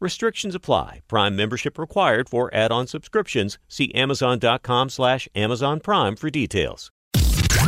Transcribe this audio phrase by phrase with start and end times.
[0.00, 1.02] Restrictions apply.
[1.08, 3.58] Prime membership required for add-on subscriptions.
[3.68, 6.90] See Amazon.com slash Amazon Prime for details.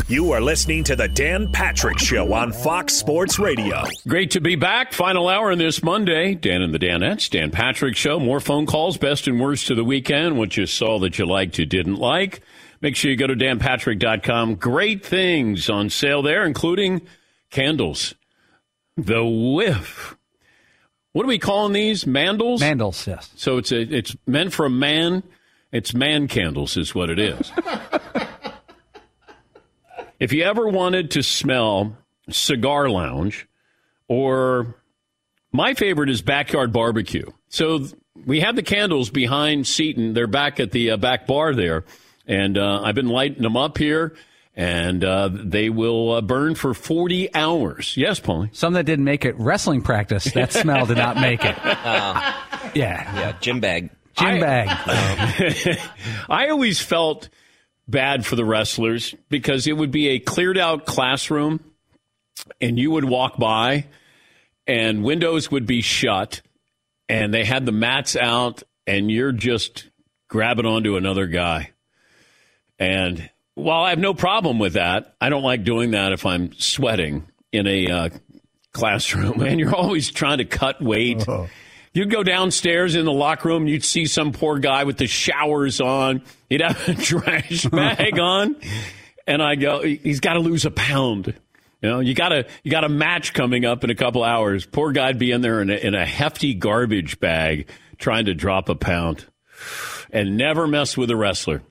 [0.07, 3.85] You are listening to the Dan Patrick Show on Fox Sports Radio.
[4.09, 4.93] Great to be back.
[4.93, 6.35] Final hour on this Monday.
[6.35, 8.19] Dan and the Danettes, Dan Patrick Show.
[8.19, 10.37] More phone calls, best and worst of the weekend.
[10.37, 12.41] What you saw that you liked, you didn't like.
[12.81, 14.57] Make sure you go to danpatrick.com.
[14.57, 17.03] Great things on sale there, including
[17.51, 18.15] candles.
[18.97, 20.17] The whiff.
[21.13, 22.05] What are we calling these?
[22.05, 22.61] Mandals?
[22.61, 23.31] Mandals, yes.
[23.35, 25.23] So it's a, it's meant for a man.
[25.73, 27.53] It's man candles, is what it is.
[30.21, 31.97] if you ever wanted to smell
[32.29, 33.49] cigar lounge,
[34.09, 34.77] or
[35.53, 37.27] my favorite is backyard barbecue.
[37.49, 37.87] So
[38.27, 40.15] we have the candles behind Seaton.
[40.15, 41.85] They're back at the uh, back bar there,
[42.27, 44.15] and uh, I've been lighting them up here.
[44.57, 47.97] And uh, they will uh, burn for 40 hours.
[47.97, 48.55] Yes, Paulie?
[48.55, 51.57] Some that didn't make it wrestling practice, that smell did not make it.
[51.65, 52.33] Uh,
[52.75, 53.19] Yeah.
[53.19, 53.91] yeah, gym bag.
[54.17, 55.79] Gym I- bag.
[56.29, 57.29] I always felt
[57.89, 61.59] bad for the wrestlers because it would be a cleared out classroom
[62.61, 63.87] and you would walk by
[64.67, 66.43] and windows would be shut
[67.09, 69.89] and they had the mats out and you're just
[70.29, 71.71] grabbing onto another guy.
[72.79, 76.53] And while I have no problem with that, I don't like doing that if I'm
[76.55, 78.09] sweating in a uh,
[78.73, 81.25] classroom and you're always trying to cut weight.
[81.93, 85.81] You'd go downstairs in the locker room, you'd see some poor guy with the showers
[85.81, 86.23] on.
[86.49, 88.57] He'd have a trash bag on.
[89.27, 91.35] And I go, he's got to lose a pound.
[91.83, 94.67] You know, you got a you got a match coming up in a couple hours.
[94.67, 97.69] Poor guy'd be in there in a, in a hefty garbage bag
[97.99, 99.27] trying to drop a pound.
[100.13, 101.63] And never mess with a wrestler.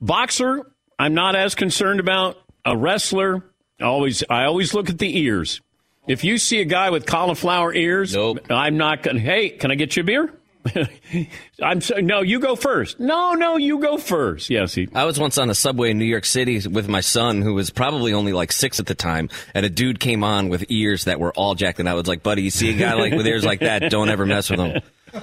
[0.00, 2.38] Boxer, I'm not as concerned about.
[2.66, 3.44] A wrestler,
[3.82, 5.60] always I always look at the ears.
[6.06, 8.38] If you see a guy with cauliflower ears, Nope.
[8.50, 9.18] I'm not going.
[9.18, 10.32] Hey, can I get you a beer?
[11.62, 12.22] I'm so, no.
[12.22, 12.98] You go first.
[12.98, 14.48] No, no, you go first.
[14.48, 14.88] Yes, he.
[14.94, 17.68] I was once on a subway in New York City with my son, who was
[17.68, 21.20] probably only like six at the time, and a dude came on with ears that
[21.20, 23.44] were all jacked, and I was like, "Buddy, you see a guy like with ears
[23.44, 23.90] like that?
[23.90, 24.80] Don't ever mess with him.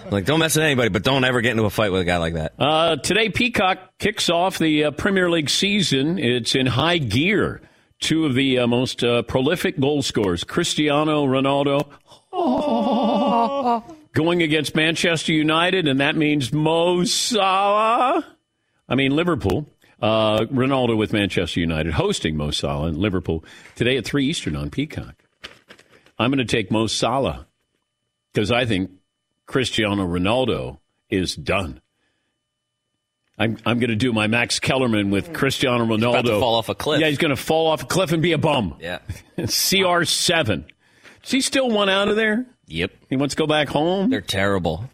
[0.09, 2.17] Like, don't mess with anybody, but don't ever get into a fight with a guy
[2.17, 6.17] like that." Uh, today, Peacock kicks off the uh, Premier League season.
[6.17, 7.61] It's in high gear.
[7.99, 11.87] Two of the uh, most uh, prolific goal scorers, Cristiano Ronaldo,
[14.13, 18.25] going against Manchester United, and that means Mo Salah.
[18.89, 19.67] I mean Liverpool.
[20.01, 24.71] Uh, Ronaldo with Manchester United hosting Mo Salah in Liverpool today at three Eastern on
[24.71, 25.13] Peacock.
[26.17, 27.45] I'm going to take Mo Salah
[28.33, 28.89] because I think
[29.51, 31.81] Cristiano Ronaldo is done.
[33.37, 36.09] I'm, I'm going to do my Max Kellerman with Cristiano Ronaldo.
[36.19, 37.01] about to fall off a cliff.
[37.01, 38.75] Yeah, he's going to fall off a cliff and be a bum.
[38.79, 38.99] Yeah.
[39.37, 40.63] CR7.
[41.25, 42.45] Is he still one out of there?
[42.67, 42.91] Yep.
[43.09, 44.09] He wants to go back home?
[44.09, 44.89] They're terrible.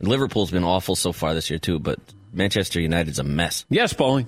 [0.00, 1.98] Liverpool's been awful so far this year too, but
[2.34, 3.64] Manchester United's a mess.
[3.70, 4.26] Yes, Paulie.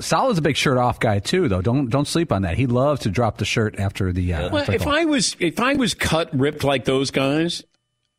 [0.00, 1.62] Salah's a big shirt off guy too, though.
[1.62, 2.58] Don't don't sleep on that.
[2.58, 4.34] He loves to drop the shirt after the.
[4.34, 4.92] Uh, Well, after if goal.
[4.92, 7.64] I was if I was cut ripped like those guys,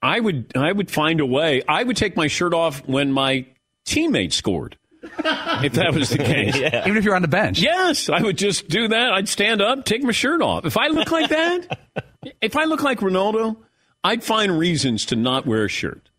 [0.01, 1.61] I would I would find a way.
[1.67, 3.45] I would take my shirt off when my
[3.85, 4.77] teammate scored.
[5.01, 6.55] if that was the case.
[6.57, 9.11] even if you're on the bench, Yes, I would just do that.
[9.13, 10.65] I'd stand up, take my shirt off.
[10.65, 11.79] If I look like that,
[12.41, 13.57] if I look like Ronaldo,
[14.03, 16.09] I'd find reasons to not wear a shirt.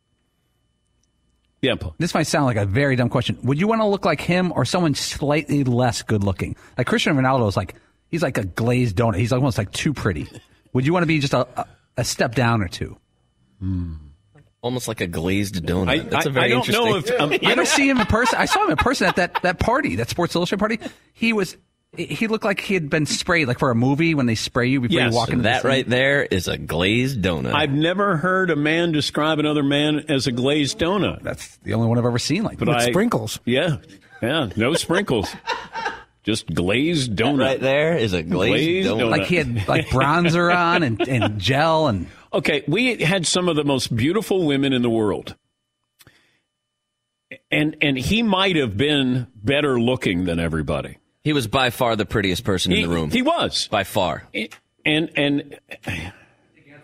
[1.62, 1.94] Yeah, Paul.
[1.98, 3.38] This might sound like a very dumb question.
[3.42, 6.56] Would you want to look like him or someone slightly less good looking?
[6.78, 7.74] Like Cristiano Ronaldo is like
[8.08, 9.16] he's like a glazed donut.
[9.16, 10.26] He's almost like too pretty.
[10.72, 11.66] Would you want to be just a, a,
[11.98, 12.96] a step down or two?
[14.62, 15.88] Almost like a glazed donut.
[15.88, 16.84] I, That's a I- very I don't interesting.
[16.90, 18.38] know if um, You I ever don't- see him in person?
[18.38, 20.78] I saw him in person at that, that party, that Sports Illustrated party.
[21.14, 21.56] He was
[21.96, 24.80] he looked like he had been sprayed, like for a movie when they spray you
[24.80, 27.52] before Yes, you walk into that the right there is a glazed donut.
[27.52, 31.20] I've never heard a man describe another man as a glazed donut.
[31.22, 32.76] That's the only one I've ever seen like But that.
[32.76, 33.40] I, sprinkles.
[33.44, 33.78] Yeah,
[34.22, 35.34] yeah, no sprinkles.
[36.22, 37.40] Just glazed donut.
[37.40, 39.00] right there is a glazed, Glazed donut.
[39.06, 39.10] donut.
[39.10, 43.56] Like he had like bronzer on and, and gel and Okay, we had some of
[43.56, 45.34] the most beautiful women in the world.
[47.50, 50.98] And and he might have been better looking than everybody.
[51.22, 53.10] He was by far the prettiest person He, in the room.
[53.10, 53.68] he was.
[53.68, 54.24] by far.
[54.84, 55.58] And and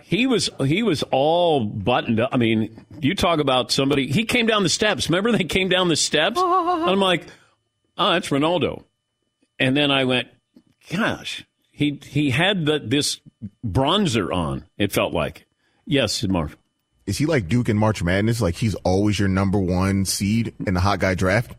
[0.02, 2.30] he was he was all buttoned up.
[2.32, 5.08] I mean, you talk about somebody he came down the steps.
[5.08, 6.38] Remember they came down the steps?
[6.44, 7.24] I'm like,
[7.98, 8.84] "Oh, that's Ronaldo."
[9.58, 10.28] And then I went,
[10.92, 13.20] "Gosh, he he had the, this
[13.64, 14.64] bronzer on.
[14.78, 15.46] It felt like."
[15.86, 16.56] Yes, Marv.
[17.06, 18.40] Is he like Duke in March Madness?
[18.40, 21.54] Like he's always your number one seed in the hot guy draft?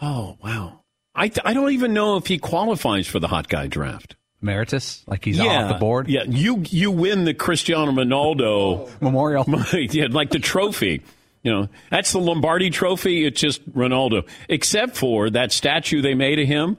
[0.00, 0.82] Oh, wow.
[1.14, 4.14] I, I don't even know if he qualifies for the hot guy draft.
[4.40, 6.08] emeritus, like he's off the board.
[6.08, 9.44] Yeah, you you win the Cristiano Ronaldo Memorial.
[9.72, 11.02] yeah, like the trophy.
[11.42, 13.24] You know, that's the Lombardi trophy.
[13.24, 16.76] It's just Ronaldo, except for that statue they made of him.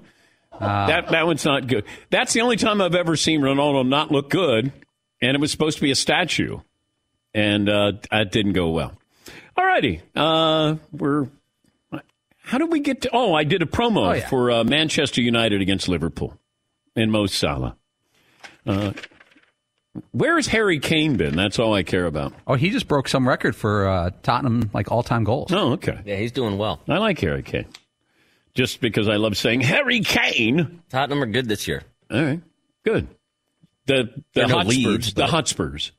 [0.59, 1.85] That that one's not good.
[2.09, 4.71] That's the only time I've ever seen Ronaldo not look good,
[5.21, 6.59] and it was supposed to be a statue,
[7.33, 8.94] and uh, that didn't go well.
[9.57, 11.27] All righty, uh, we're.
[12.41, 13.09] How did we get to?
[13.13, 14.27] Oh, I did a promo Oh, yeah.
[14.27, 16.33] for uh, Manchester United against Liverpool,
[16.95, 17.75] and Mo Salah.
[18.65, 18.94] Uh,
[20.11, 21.35] where has Harry Kane been?
[21.35, 22.33] That's all I care about.
[22.47, 25.51] Oh, he just broke some record for uh, Tottenham like all time goals.
[25.51, 26.00] Oh, okay.
[26.06, 26.79] Yeah, he's doing well.
[26.88, 27.65] I like Harry Kane.
[28.54, 30.81] Just because I love saying Harry Kane.
[30.90, 31.84] Tottenham are good this year.
[32.12, 32.42] All right.
[32.84, 33.07] Good.
[33.86, 34.86] The the They're no Hotspurs.
[34.86, 35.92] Leeds, the Hotspurs.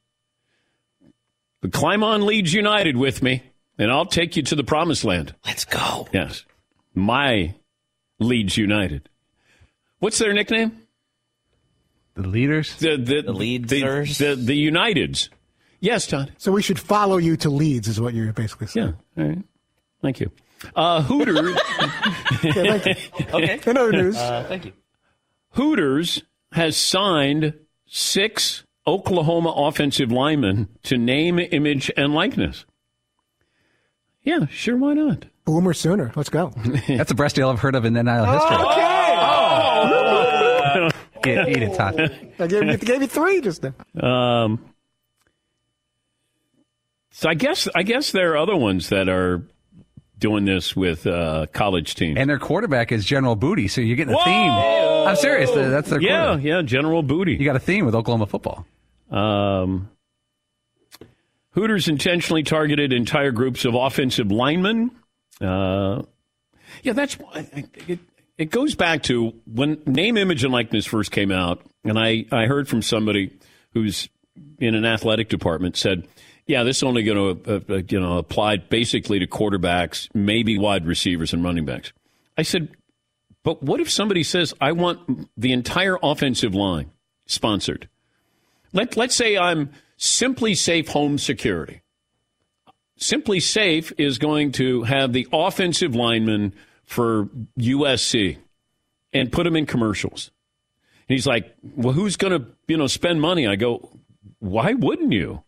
[1.61, 3.43] But climb on Leeds United with me,
[3.79, 5.35] and I'll take you to the promised land.
[5.47, 6.09] Let's go.
[6.13, 6.45] Yes.
[6.95, 7.55] My
[8.19, 9.09] Leeds United.
[9.99, 10.73] What's their nickname?
[12.15, 12.77] The leaders.
[12.77, 15.29] The the, The the, the, the Uniteds.
[15.81, 16.33] Yes, Todd.
[16.37, 18.97] So we should follow you to Leeds, is what you're basically saying.
[19.17, 19.23] Yeah.
[19.23, 19.43] All right.
[20.03, 20.31] Thank you.
[20.75, 21.59] Uh, Hooters.
[22.43, 23.27] Yeah, thank you.
[23.35, 23.61] Okay.
[23.67, 24.73] In other news, Uh, thank you.
[25.51, 26.23] Hooters
[26.53, 27.55] has signed
[27.87, 32.65] six Oklahoma offensive linemen to name, image, and likeness.
[34.23, 35.27] Yeah, sure, why not?
[35.45, 36.13] Boomer sooner.
[36.17, 36.53] Let's go.
[36.89, 38.57] That's the best deal I've heard of in NIL history.
[41.27, 42.01] Eat, eat it, Todd.
[42.39, 43.75] I gave you, gave you three just now.
[44.03, 44.65] Um,
[47.11, 49.43] so I guess I guess there are other ones that are
[50.21, 52.19] doing this with uh, college teams.
[52.19, 54.53] And their quarterback is General Booty, so you're getting a theme.
[54.53, 55.51] I'm serious.
[55.51, 57.33] That's their yeah, yeah, General Booty.
[57.33, 58.67] You got a theme with Oklahoma football.
[59.11, 59.91] Um,
[61.53, 64.93] Hooters intentionally targeted entire groups of offensive linemen.
[65.41, 66.03] Uh,
[66.83, 67.17] yeah, that's
[67.89, 67.99] it,
[68.39, 72.47] it goes back to when name, image, and likeness first came out, and I, I
[72.47, 73.37] heard from somebody
[73.73, 74.09] who's
[74.59, 76.07] in an athletic department said,
[76.47, 80.59] "Yeah, this is only going to uh, uh, you know apply basically to quarterbacks, maybe
[80.59, 81.93] wide receivers and running backs."
[82.37, 82.69] I said,
[83.43, 86.91] "But what if somebody says I want the entire offensive line
[87.27, 87.89] sponsored?"
[88.73, 91.83] Let, let's say I'm SimpliSafe Home Security.
[92.99, 98.37] SimpliSafe is going to have the offensive lineman for USC
[99.13, 100.31] and put them in commercials.
[101.09, 103.91] And he's like, "Well, who's going to, you know, spend money?" I go,
[104.39, 105.43] "Why wouldn't you?"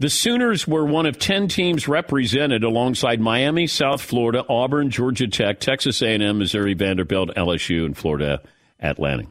[0.00, 5.60] The Sooners were one of 10 teams represented alongside Miami, South Florida, Auburn, Georgia Tech,
[5.60, 8.40] Texas A&M, Missouri, Vanderbilt, LSU, and Florida
[8.80, 9.28] Atlantic.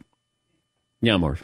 [1.02, 1.44] Yeah, Marv.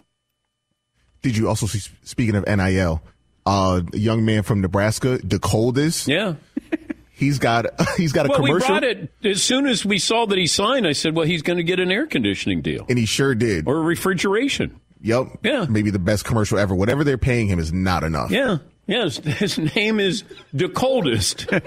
[1.23, 3.01] Did you also see, speaking of NIL,
[3.47, 6.35] uh, a young man from Nebraska, the coldest, Yeah.
[7.11, 7.65] he's got,
[7.97, 10.45] he's got a Well, we commercial brought it as soon as we saw that he
[10.45, 10.85] signed.
[10.85, 13.67] I said, "Well, he's going to get an air conditioning deal and he sure did.
[13.67, 14.79] or refrigeration.
[15.01, 15.39] Yep.
[15.43, 15.65] Yeah.
[15.67, 16.75] Maybe the best commercial ever.
[16.75, 18.29] Whatever they're paying him is not enough.
[18.31, 19.17] Yeah, yes.
[19.23, 20.23] His name is
[20.53, 21.47] the coldest.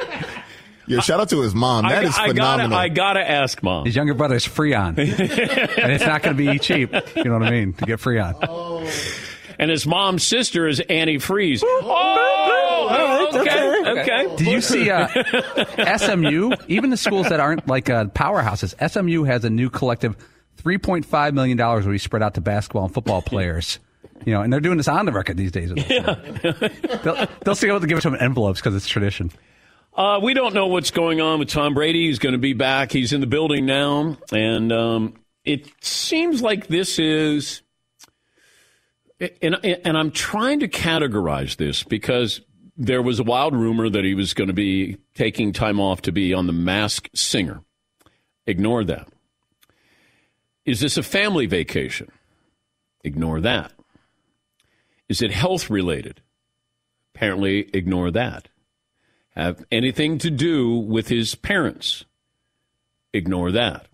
[0.91, 1.87] Yeah, shout out to his mom.
[1.87, 2.79] That I, is I gotta, phenomenal.
[2.79, 3.85] I gotta ask mom.
[3.85, 4.97] His younger brother's Freon.
[4.99, 6.95] and it's not going to be cheap.
[7.15, 7.75] You know what I mean?
[7.75, 8.35] To get Freon.
[9.59, 11.63] And his mom's sister is Annie Freeze.
[11.63, 14.37] Oh, okay, okay.
[14.37, 15.09] Did you see uh,
[15.99, 16.53] SMU?
[16.69, 20.17] Even the schools that aren't like uh, powerhouses, SMU has a new collective
[20.63, 23.79] $3.5 million will be spread out to basketball and football players
[24.25, 25.73] You know, and they're doing this on the record these days.
[25.89, 26.15] Yeah.
[27.03, 29.31] they'll, they'll still be able to give it to them in envelopes because it's tradition.
[29.95, 32.07] Uh, we don't know what's going on with Tom Brady.
[32.07, 32.93] He's going to be back.
[32.93, 37.63] He's in the building now, and um, it seems like this is.
[39.43, 42.41] And, and I'm trying to categorize this because
[42.77, 46.13] there was a wild rumor that he was going to be taking time off to
[46.13, 47.61] be on the Masked Singer.
[48.47, 49.09] Ignore that.
[50.65, 52.13] Is this a family vacation?
[53.03, 53.73] Ignore that.
[55.09, 56.21] Is it health related?
[57.15, 58.49] Apparently, ignore that.
[59.31, 62.05] Have anything to do with his parents?
[63.12, 63.87] Ignore that.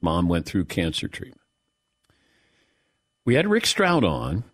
[0.00, 1.40] Mom went through cancer treatment.
[3.24, 4.44] We had Rick Stroud on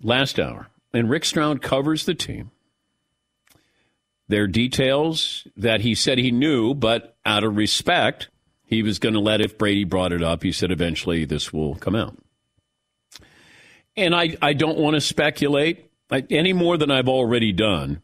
[0.00, 2.50] last hour, and Rick Stroud covers the team.
[4.28, 8.28] There are details that he said he knew, but out of respect,
[8.64, 10.42] he was going to let if Brady brought it up.
[10.42, 12.16] He said eventually this will come out.
[13.96, 15.90] And I, I don't want to speculate
[16.30, 18.02] any more than I've already done.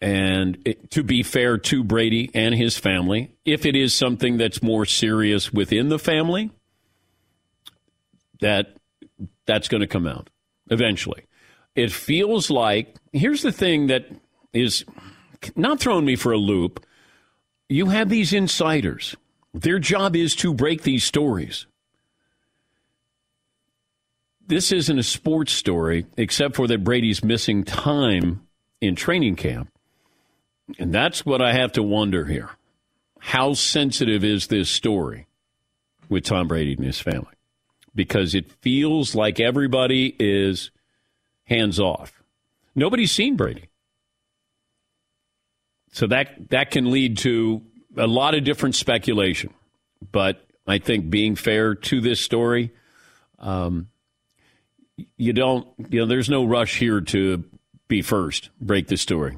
[0.00, 4.62] And it, to be fair to Brady and his family, if it is something that's
[4.62, 6.50] more serious within the family,
[8.40, 8.76] that
[9.46, 10.28] that's going to come out
[10.70, 11.24] eventually.
[11.76, 14.06] It feels like here's the thing that
[14.52, 14.84] is
[15.56, 16.84] not throwing me for a loop.
[17.68, 19.16] You have these insiders.
[19.54, 21.66] Their job is to break these stories
[24.52, 28.46] this isn't a sports story, except for that Brady's missing time
[28.82, 29.70] in training camp.
[30.78, 32.50] And that's what I have to wonder here.
[33.18, 35.26] How sensitive is this story
[36.10, 37.32] with Tom Brady and his family?
[37.94, 40.70] Because it feels like everybody is
[41.44, 42.22] hands off.
[42.74, 43.70] Nobody's seen Brady.
[45.92, 47.62] So that that can lead to
[47.96, 49.48] a lot of different speculation.
[50.10, 52.70] But I think being fair to this story,
[53.38, 53.88] um,
[55.16, 57.44] you don't, you know, there's no rush here to
[57.88, 59.36] be first, break the story.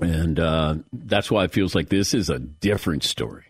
[0.00, 3.44] And uh, that's why it feels like this is a different story.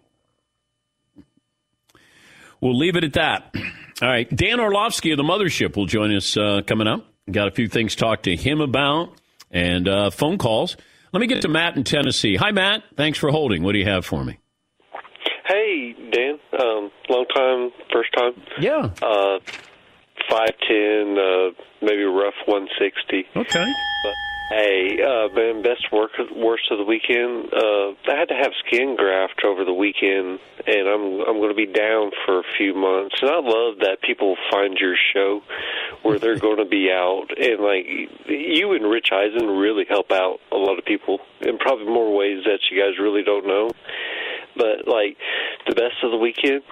[2.61, 3.55] We'll leave it at that.
[4.03, 4.29] All right.
[4.35, 7.07] Dan Orlovsky of the Mothership will join us uh, coming up.
[7.31, 9.13] Got a few things to talk to him about
[9.51, 10.77] and uh, phone calls.
[11.13, 12.37] Let me get to Matt in Tennessee.
[12.37, 12.85] Hi, Matt.
[12.97, 13.63] Thanks for holding.
[13.63, 14.39] What do you have for me?
[15.47, 16.39] Hey, Dan.
[16.61, 18.33] Um, long time, first time.
[18.61, 18.91] Yeah.
[19.03, 19.39] Uh,
[20.31, 21.51] five ten, uh,
[21.83, 23.27] maybe rough one sixty.
[23.35, 23.73] Okay.
[24.03, 24.15] But
[24.51, 27.53] hey, uh, man, best work worst of the weekend.
[27.53, 31.55] Uh, I had to have skin graft over the weekend, and I'm I'm going to
[31.55, 33.17] be down for a few months.
[33.21, 35.43] And I love that people find your show
[36.03, 37.87] where they're going to be out, and like
[38.27, 42.45] you and Rich Eisen really help out a lot of people in probably more ways
[42.45, 43.71] that you guys really don't know.
[44.59, 45.17] But like
[45.67, 46.63] the best of the weekend,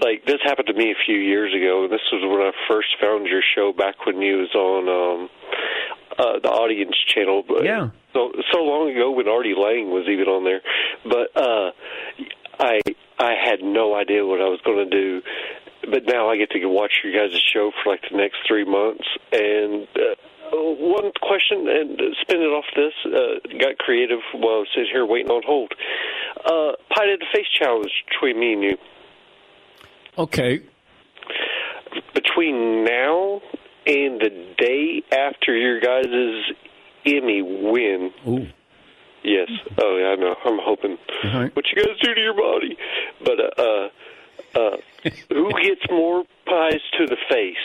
[0.00, 1.86] like this happened to me a few years ago.
[1.88, 5.28] This was when I first found your show back when you was on um
[6.18, 7.44] uh the audience channel.
[7.62, 7.90] Yeah.
[8.14, 10.62] So so long ago when Artie Lange was even on there.
[11.04, 11.70] But uh
[12.58, 12.80] I
[13.18, 15.22] I had no idea what I was going to do.
[15.90, 19.04] But now I get to watch your guys' show for like the next three months,
[19.32, 20.14] and uh,
[20.52, 25.06] one question and spin it off this uh, got creative while I was sitting here
[25.06, 25.72] waiting on hold.
[26.44, 28.78] Uh, pie to the face challenge between me and you.
[30.18, 30.62] Okay.
[32.14, 33.40] Between now
[33.86, 36.54] and the day after your guys'
[37.06, 38.10] Emmy win.
[38.26, 38.46] Ooh.
[39.22, 39.48] Yes.
[39.78, 40.34] Oh, yeah, I know.
[40.44, 40.96] I'm hoping.
[41.24, 41.54] Right.
[41.54, 42.76] What you guys do to your body.
[43.22, 43.88] But, uh, uh,
[44.58, 44.76] uh,
[45.28, 47.56] who gets more pies to the face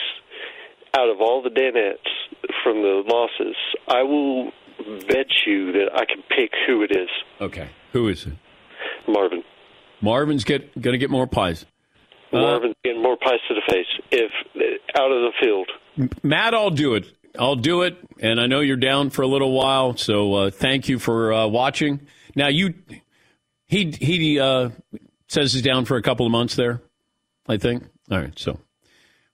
[0.96, 3.56] out of all the Danettes from the losses?
[3.88, 4.52] I will
[5.08, 7.08] bet you that I can pick who it is.
[7.40, 7.68] Okay.
[7.92, 8.34] Who is it?
[9.08, 9.42] Marvin.
[10.00, 11.64] Marvin's get going to get more pies.
[12.32, 14.30] Marvin's Uh, Marvin's getting more pies to the face if
[14.98, 16.12] out of the field.
[16.22, 17.06] Matt, I'll do it.
[17.38, 20.88] I'll do it, and I know you're down for a little while, so uh, thank
[20.88, 22.06] you for uh, watching.
[22.34, 22.74] Now you,
[23.66, 24.70] he he uh,
[25.28, 26.80] says he's down for a couple of months there.
[27.48, 27.84] I think.
[28.10, 28.58] All right, so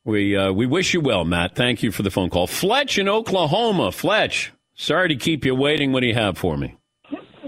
[0.05, 1.55] we uh, we wish you well, Matt.
[1.55, 2.47] Thank you for the phone call.
[2.47, 3.93] Fletch in Oklahoma.
[3.93, 5.93] Fletch, sorry to keep you waiting.
[5.93, 6.77] What do you have for me?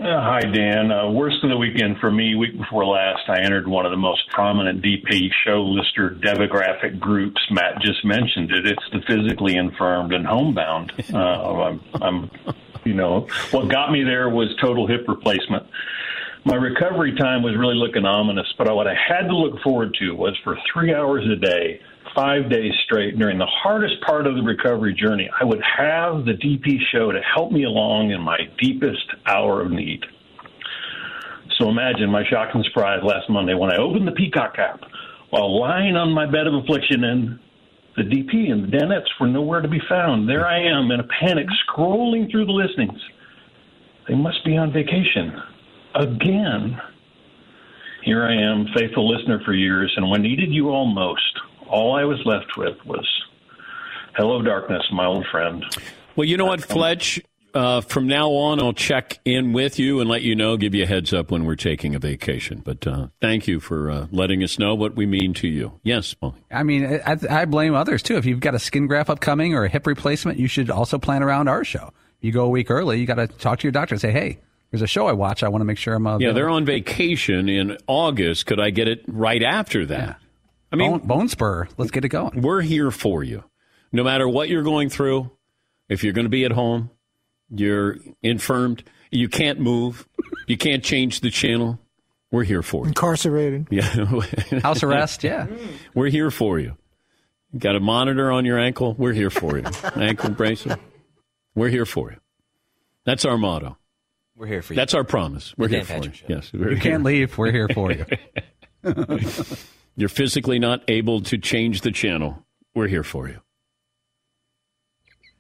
[0.05, 0.93] Uh, hi, Dan.
[0.93, 3.97] Uh, worst of the weekend for me, week before last, I entered one of the
[3.97, 7.41] most prominent DP show lister demographic groups.
[7.51, 8.67] Matt just mentioned it.
[8.67, 10.93] It's the physically infirmed and homebound.
[11.11, 12.31] Uh, I'm, I'm,
[12.85, 15.65] you know, what got me there was total hip replacement.
[16.45, 20.11] My recovery time was really looking ominous, but what I had to look forward to
[20.11, 21.81] was for three hours a day,
[22.15, 26.33] five days straight during the hardest part of the recovery journey, I would have the
[26.33, 30.05] DP show to help me along in my deepest hour of need.
[31.59, 34.81] So imagine my shock and surprise last Monday when I opened the Peacock app
[35.31, 37.39] while lying on my bed of affliction and
[37.97, 40.29] The DP and the Danettes were nowhere to be found.
[40.29, 43.01] There I am in a panic, scrolling through the listings.
[44.09, 45.41] They must be on vacation.
[45.95, 46.81] Again.
[48.03, 52.05] Here I am, faithful listener for years, and when needed you all most, all I
[52.05, 53.07] was left with was
[54.17, 55.65] Hello, darkness, my old friend.
[56.15, 57.21] Well, you know what, Fletch?
[57.53, 60.83] Uh, from now on, I'll check in with you and let you know, give you
[60.85, 62.63] a heads up when we're taking a vacation.
[62.65, 65.79] But uh, thank you for uh, letting us know what we mean to you.
[65.85, 66.35] Yes, Paulie.
[66.51, 68.17] I mean, I, I blame others too.
[68.17, 71.23] If you've got a skin graft upcoming or a hip replacement, you should also plan
[71.23, 71.93] around our show.
[72.21, 74.41] You go a week early, you got to talk to your doctor and say, "Hey,
[74.71, 75.43] there's a show I watch.
[75.43, 78.47] I want to make sure I'm." Uh, Yeah, they're on vacation in August.
[78.47, 80.19] Could I get it right after that?
[80.75, 81.69] I mean, bone, bone spur.
[81.77, 82.41] Let's get it going.
[82.43, 83.45] We're here for you.
[83.93, 85.31] No matter what you're going through,
[85.89, 86.91] if you're going to be at home,
[87.51, 90.09] you're infirmed, you can't move,
[90.47, 91.79] you can't change the channel,
[92.31, 92.89] we're here for you.
[92.89, 93.69] Incarcerated.
[93.71, 93.83] Yeah.
[94.63, 95.47] House arrest, yeah.
[95.47, 95.69] Mm.
[95.95, 96.77] We're here for you.
[97.57, 98.95] Got a monitor on your ankle?
[98.99, 99.65] We're here for you.
[99.95, 100.81] ankle bracelet?
[101.55, 102.17] We're here for you.
[103.05, 103.77] That's our motto.
[104.35, 104.77] We're here for you.
[104.77, 105.55] That's our promise.
[105.57, 106.15] We're The here Dan for you.
[106.15, 106.27] Show.
[106.29, 106.53] Yes.
[106.53, 106.81] we're You here.
[106.81, 107.39] can't leave.
[107.39, 108.05] We're here for you.
[109.97, 112.45] You're physically not able to change the channel.
[112.75, 113.41] We're here for you.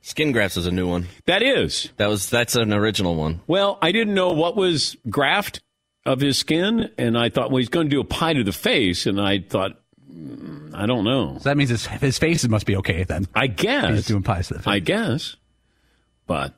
[0.01, 1.07] Skin grafts is a new one.
[1.27, 1.91] That is.
[1.97, 3.41] That was that's an original one.
[3.47, 5.63] Well, I didn't know what was graft
[6.05, 8.53] of his skin, and I thought, well, he's going to do a pie to the
[8.53, 9.81] face, and I thought,
[10.13, 11.39] mm, I don't know.
[11.39, 13.27] So that means his, his faces must be okay then.
[13.35, 14.67] I guess He's doing pies to the face.
[14.67, 15.37] I guess,
[16.27, 16.55] but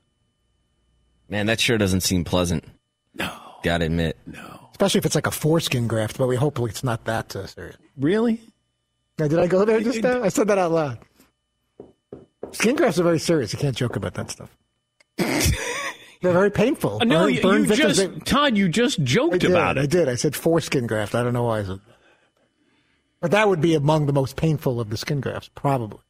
[1.29, 2.65] Man, that sure doesn't seem pleasant.
[3.15, 3.33] No.
[3.63, 4.17] Gotta admit.
[4.77, 7.79] Especially if it's like a foreskin graft, but we hope it's not that uh, serious.
[7.97, 8.39] really,
[9.19, 10.23] Now, did I go there just now?
[10.23, 10.99] I said that out loud.
[12.53, 13.55] Skin grafts are very serious.
[13.55, 14.55] You can't joke about that stuff.
[15.17, 16.99] They're very painful.
[17.07, 19.51] no, Burn- you, burn you victims- just Todd, you just joked did.
[19.51, 19.81] about it.
[19.81, 20.11] I did.
[20.11, 21.15] I said foreskin graft.
[21.15, 21.81] I don't know why I said
[23.23, 26.01] But that would be among the most painful of the skin grafts, probably.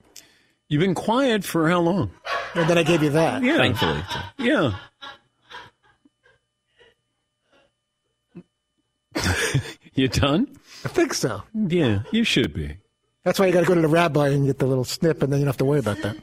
[0.69, 2.11] You've been quiet for how long?
[2.57, 3.45] And then I gave you that.
[3.45, 4.03] Yeah, Thankfully.
[4.39, 4.75] yeah.
[9.95, 10.49] you done?
[10.85, 11.43] I think so.
[11.55, 12.77] Yeah, you should be.
[13.25, 15.33] That's why you got to go to the rabbi and get the little snip, and
[15.33, 16.17] then you don't have to worry about that.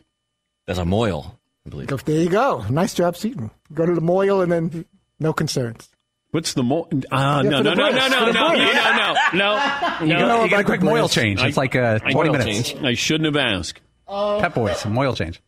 [0.68, 1.88] That's a moil, I believe.
[1.88, 2.64] Go, there you go.
[2.70, 3.52] Nice job, Seaton.
[3.74, 4.86] Go to the moil, and then
[5.20, 5.90] no concerns.
[6.32, 6.88] What's the mo?
[7.12, 10.08] Ah, Yeah, no, for no, the no, no, no, no, no, no, no, no, You
[10.08, 10.18] no.
[10.18, 11.42] get, know get a quick the oil change.
[11.44, 12.70] It's like uh, 20 minutes.
[12.72, 12.84] change.
[12.84, 13.82] I shouldn't have asked.
[14.08, 15.42] Pep Boys, some oil change.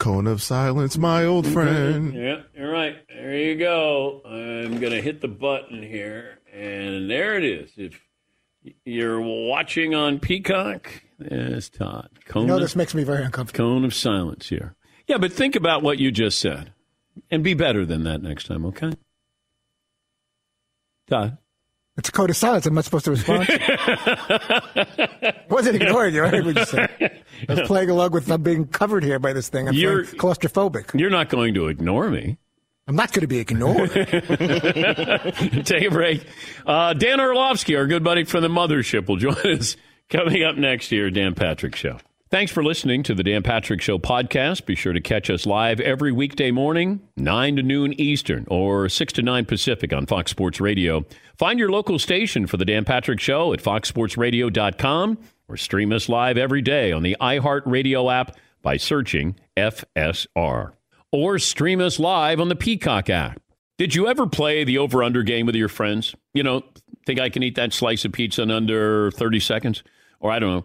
[0.00, 1.52] Cone of silence, my old mm-hmm.
[1.52, 2.14] friend.
[2.14, 2.96] Yeah, you're right.
[3.08, 4.22] There you go.
[4.24, 7.70] I'm going to hit the button here, and there it is.
[7.76, 8.00] If
[8.86, 12.08] you're watching on Peacock, there's Todd.
[12.24, 13.68] Cone, You know, of, this makes me very uncomfortable.
[13.68, 14.74] cone of silence here.
[15.06, 16.72] Yeah, but think about what you just said,
[17.30, 18.92] and be better than that next time, okay?
[21.08, 21.36] Todd.
[21.96, 22.64] It's a code of silence.
[22.66, 23.46] I'm not supposed to respond.
[23.50, 26.24] I wasn't ignoring you.
[26.24, 27.22] I heard what you said.
[27.48, 29.68] I was playing along with I'm being covered here by this thing.
[29.68, 30.98] I'm You're- claustrophobic.
[30.98, 32.38] You're not going to ignore me.
[32.88, 33.90] I'm not going to be ignored.
[35.66, 36.26] Take a break.
[36.66, 39.76] Uh, Dan Orlovsky, our good buddy from the mothership, will join us
[40.08, 41.98] coming up next here, Dan Patrick Show.
[42.30, 44.64] Thanks for listening to the Dan Patrick Show podcast.
[44.64, 49.12] Be sure to catch us live every weekday morning, 9 to noon Eastern or 6
[49.14, 51.04] to 9 Pacific on Fox Sports Radio.
[51.36, 56.38] Find your local station for the Dan Patrick Show at foxsportsradio.com or stream us live
[56.38, 60.74] every day on the iHeartRadio app by searching FSR.
[61.10, 63.42] Or stream us live on the Peacock app.
[63.76, 66.14] Did you ever play the over under game with your friends?
[66.32, 66.62] You know,
[67.06, 69.82] think I can eat that slice of pizza in under 30 seconds?
[70.20, 70.64] Or I don't know,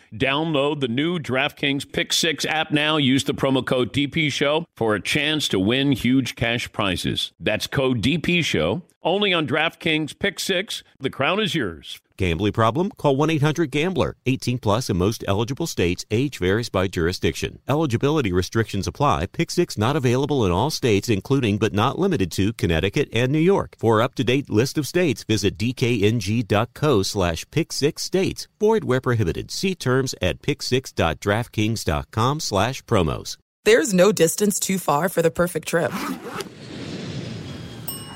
[0.13, 2.97] Download the new DraftKings Pick 6 app now.
[2.97, 7.31] Use the promo code DP Show for a chance to win huge cash prizes.
[7.39, 10.83] That's code DP Show only on DraftKings Pick 6.
[10.99, 11.99] The crown is yours.
[12.21, 12.91] Gambling problem?
[12.97, 14.15] Call 1 800 Gambler.
[14.27, 16.05] 18 plus in most eligible states.
[16.11, 17.57] Age varies by jurisdiction.
[17.67, 19.25] Eligibility restrictions apply.
[19.25, 23.39] Pick six not available in all states, including but not limited to Connecticut and New
[23.39, 23.75] York.
[23.79, 28.47] For up to date list of states, visit dkng.co slash pick six states.
[28.59, 29.49] Void where prohibited.
[29.49, 33.37] See terms at pick6.draftkings.com slash promos.
[33.65, 35.91] There's no distance too far for the perfect trip.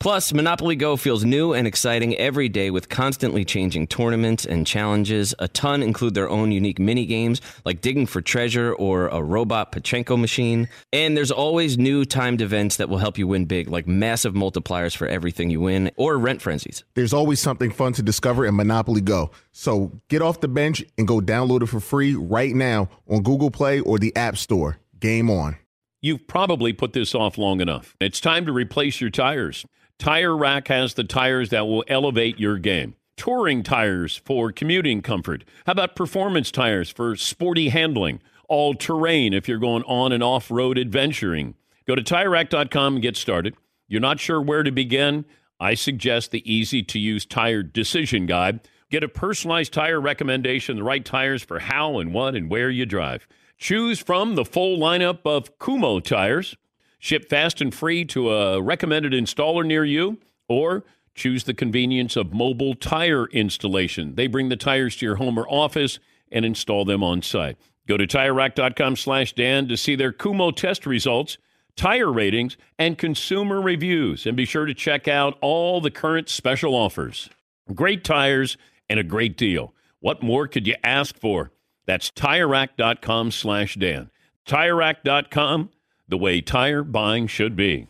[0.00, 5.34] Plus, Monopoly Go feels new and exciting every day with constantly changing tournaments and challenges.
[5.40, 9.72] A ton include their own unique mini games like digging for treasure or a robot
[9.72, 10.70] Pachinko machine.
[10.90, 14.96] And there's always new timed events that will help you win big, like massive multipliers
[14.96, 16.82] for everything you win or rent frenzies.
[16.94, 19.32] There's always something fun to discover in Monopoly Go.
[19.52, 23.50] So get off the bench and go download it for free right now on Google
[23.50, 24.78] Play or the App Store.
[24.98, 25.58] Game on.
[26.00, 27.96] You've probably put this off long enough.
[28.00, 29.66] It's time to replace your tires.
[30.00, 32.94] Tire Rack has the tires that will elevate your game.
[33.18, 35.44] Touring tires for commuting comfort.
[35.66, 38.22] How about performance tires for sporty handling?
[38.48, 41.54] All terrain if you're going on and off road adventuring.
[41.86, 43.54] Go to tirerack.com and get started.
[43.88, 45.26] You're not sure where to begin?
[45.60, 48.60] I suggest the easy to use tire decision guide.
[48.90, 52.86] Get a personalized tire recommendation, the right tires for how and what and where you
[52.86, 53.28] drive.
[53.58, 56.56] Choose from the full lineup of Kumho tires.
[57.00, 60.84] Ship fast and free to a recommended installer near you, or
[61.14, 64.14] choose the convenience of mobile tire installation.
[64.14, 65.98] They bring the tires to your home or office
[66.30, 67.56] and install them on site.
[67.88, 71.38] Go to TireRack.com slash Dan to see their Kumho test results,
[71.74, 74.26] tire ratings, and consumer reviews.
[74.26, 77.30] And be sure to check out all the current special offers.
[77.74, 78.56] Great tires
[78.88, 79.74] and a great deal.
[80.00, 81.50] What more could you ask for?
[81.86, 84.10] That's TireRack.com slash Dan.
[84.46, 85.70] TireRack.com,
[86.10, 87.86] the way tire buying should be.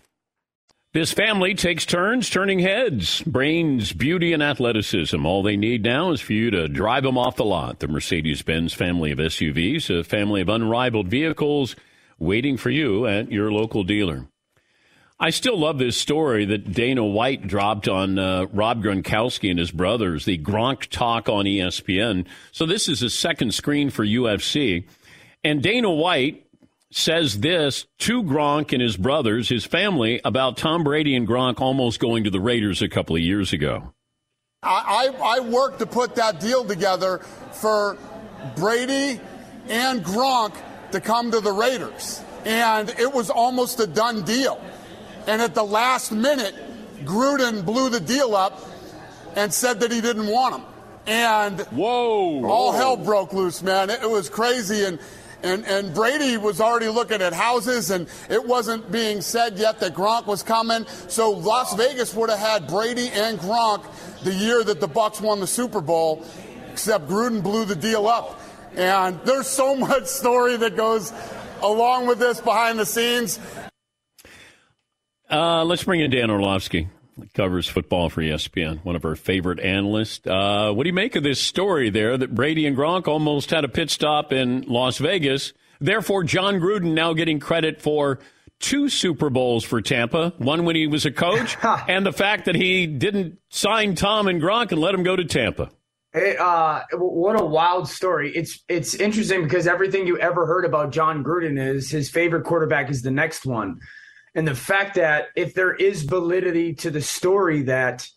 [0.92, 3.22] This family takes turns turning heads.
[3.22, 5.24] Brains, beauty, and athleticism.
[5.24, 7.78] All they need now is for you to drive them off the lot.
[7.78, 11.76] The Mercedes Benz family of SUVs, a family of unrivaled vehicles
[12.18, 14.26] waiting for you at your local dealer.
[15.20, 19.70] I still love this story that Dana White dropped on uh, Rob Gronkowski and his
[19.70, 22.26] brothers, the Gronk talk on ESPN.
[22.50, 24.88] So this is a second screen for UFC.
[25.44, 26.46] And Dana White
[26.92, 32.00] says this to Gronk and his brothers, his family, about Tom Brady and Gronk almost
[32.00, 33.92] going to the Raiders a couple of years ago.
[34.62, 37.18] I, I, I worked to put that deal together
[37.52, 37.96] for
[38.56, 39.20] Brady
[39.68, 40.54] and Gronk
[40.92, 42.20] to come to the Raiders.
[42.44, 44.62] And it was almost a done deal.
[45.26, 46.54] And at the last minute,
[47.04, 48.60] Gruden blew the deal up
[49.36, 50.66] and said that he didn't want him.
[51.06, 53.90] And whoa, all hell broke loose, man.
[53.90, 54.84] It, it was crazy.
[54.84, 54.98] And,
[55.42, 59.94] and, and Brady was already looking at houses, and it wasn't being said yet that
[59.94, 60.86] Gronk was coming.
[61.08, 63.84] So Las Vegas would have had Brady and Gronk
[64.22, 66.24] the year that the Bucs won the Super Bowl,
[66.70, 68.40] except Gruden blew the deal up.
[68.76, 71.12] And there's so much story that goes
[71.62, 73.38] along with this behind the scenes.
[75.30, 76.88] Uh, let's bring in Dan Orlovsky.
[77.34, 80.26] Covers football for ESPN, one of our favorite analysts.
[80.26, 83.64] Uh, what do you make of this story there that Brady and Gronk almost had
[83.64, 85.52] a pit stop in Las Vegas?
[85.80, 88.18] Therefore, Jon Gruden now getting credit for
[88.60, 91.56] two Super Bowls for Tampa, one when he was a coach,
[91.88, 95.24] and the fact that he didn't sign Tom and Gronk and let him go to
[95.24, 95.70] Tampa.
[96.12, 98.32] It, uh, what a wild story!
[98.34, 102.90] It's it's interesting because everything you ever heard about Jon Gruden is his favorite quarterback
[102.90, 103.78] is the next one,
[104.34, 108.08] and the fact that if there is validity to the story that,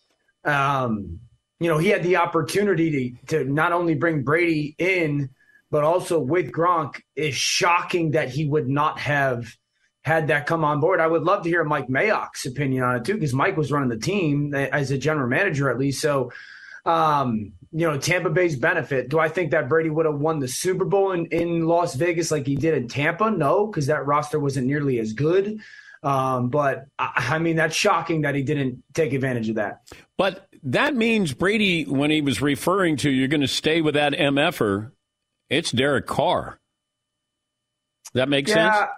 [0.44, 1.20] um,
[1.60, 5.30] you know, he had the opportunity to to not only bring Brady in,
[5.70, 9.46] but also with Gronk is shocking that he would not have
[10.02, 11.00] had that come on board.
[11.00, 13.88] I would love to hear Mike Mayock's opinion on it too, because Mike was running
[13.88, 16.00] the team as a general manager at least.
[16.00, 16.30] So
[16.84, 19.08] um, you know, Tampa Bay's benefit.
[19.08, 22.30] Do I think that Brady would have won the Super Bowl in, in Las Vegas
[22.30, 23.30] like he did in Tampa?
[23.30, 25.60] No, because that roster wasn't nearly as good.
[26.04, 29.88] Um, but I, I mean, that's shocking that he didn't take advantage of that.
[30.18, 34.12] But that means Brady, when he was referring to you're going to stay with that
[34.12, 34.92] MFer,
[35.48, 36.60] it's Derek Carr.
[38.12, 38.90] That makes yeah, sense.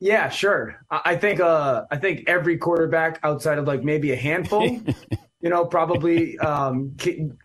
[0.00, 0.84] Yeah, sure.
[0.90, 4.66] I think uh, I think every quarterback outside of like maybe a handful,
[5.40, 7.38] you know, probably um, can,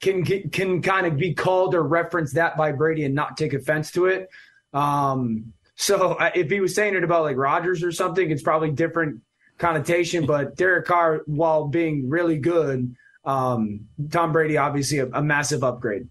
[0.00, 3.90] can can kind of be called or referenced that by Brady and not take offense
[3.92, 4.28] to it.
[4.72, 9.20] Um, so if he was saying it about like Rodgers or something, it's probably different
[9.58, 10.26] connotation.
[10.26, 16.08] But Derek Carr, while being really good, um, Tom Brady obviously a, a massive upgrade.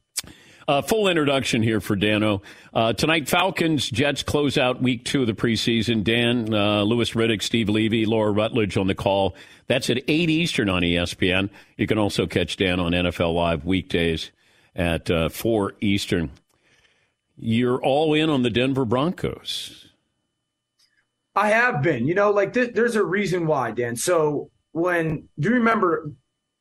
[0.68, 2.42] Uh, full introduction here for Dano.
[2.74, 6.04] Uh, tonight, Falcons, Jets close out week two of the preseason.
[6.04, 9.36] Dan, uh, Louis Riddick, Steve Levy, Laura Rutledge on the call.
[9.68, 11.52] That's at 8 Eastern on ESPN.
[11.78, 14.32] You can also catch Dan on NFL Live weekdays
[14.76, 16.32] at uh, 4 Eastern.
[17.38, 19.86] You're all in on the Denver Broncos.
[21.36, 22.08] I have been.
[22.08, 23.96] You know, like th- there's a reason why, Dan.
[23.96, 26.12] So when do you remember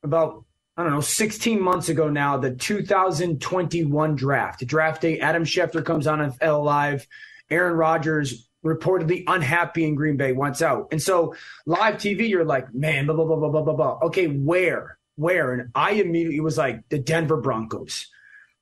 [0.02, 0.44] about
[0.76, 5.20] I don't know 16 months ago now the 2021 draft, draft day?
[5.20, 7.06] Adam Schefter comes on NFL Live.
[7.50, 11.34] Aaron Rodgers reportedly unhappy in Green Bay wants out, and so
[11.66, 13.98] live TV, you're like, man, blah blah blah blah blah blah blah.
[14.06, 15.52] Okay, where, where?
[15.52, 18.06] And I immediately was like, the Denver Broncos.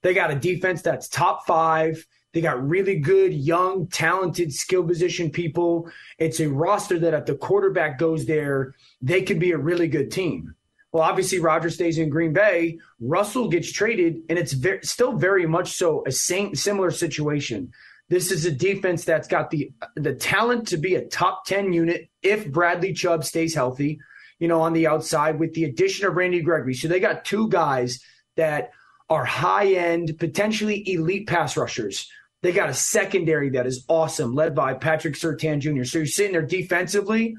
[0.03, 2.07] They got a defense that's top five.
[2.33, 5.91] They got really good, young, talented, skill position people.
[6.19, 10.11] It's a roster that if the quarterback goes there, they could be a really good
[10.11, 10.55] team.
[10.93, 12.79] Well, obviously, Rodgers stays in Green Bay.
[13.01, 17.73] Russell gets traded, and it's ve- still very much so a same similar situation.
[18.09, 22.11] This is a defense that's got the the talent to be a top ten unit
[22.23, 24.01] if Bradley Chubb stays healthy.
[24.38, 27.49] You know, on the outside with the addition of Randy Gregory, so they got two
[27.49, 28.01] guys
[28.37, 28.73] that
[29.12, 32.11] are high end, potentially elite pass rushers.
[32.40, 35.85] They got a secondary that is awesome, led by Patrick Surtain Jr.
[35.85, 37.35] So you're sitting there defensively,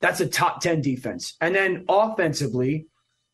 [0.00, 1.34] that's a top 10 defense.
[1.40, 2.86] And then offensively,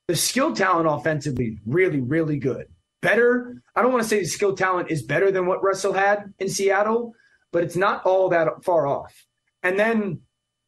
[0.09, 2.66] the skill talent offensively, really, really good.
[3.02, 6.33] Better, I don't want to say the skill talent is better than what Russell had
[6.38, 7.12] in Seattle,
[7.52, 9.26] but it's not all that far off.
[9.62, 10.22] And then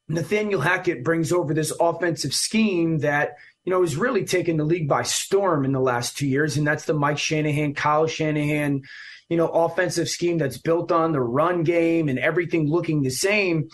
[0.09, 4.89] Nathaniel Hackett brings over this offensive scheme that you know, has really taken the league
[4.89, 8.83] by storm in the last two years, and that's the Mike Shanahan, Kyle Shanahan,
[9.29, 13.69] you know, offensive scheme that's built on the run game and everything looking the same.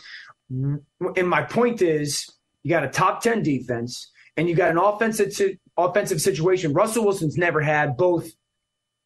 [0.48, 2.28] And my point is,
[2.62, 6.72] you got a top ten defense, and you got an offensive offensive situation.
[6.72, 8.28] Russell Wilson's never had both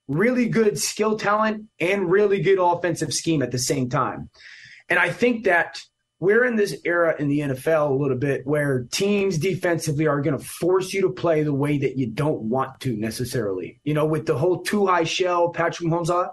[0.06, 4.28] really good skill talent and really good offensive scheme at the same time,
[4.90, 5.80] and I think that
[6.20, 10.38] we're in this era in the NFL a little bit where teams defensively are going
[10.38, 13.80] to force you to play the way that you don't want to necessarily.
[13.84, 16.30] You know, with the whole two high shell, Patrick Mahomes, uh,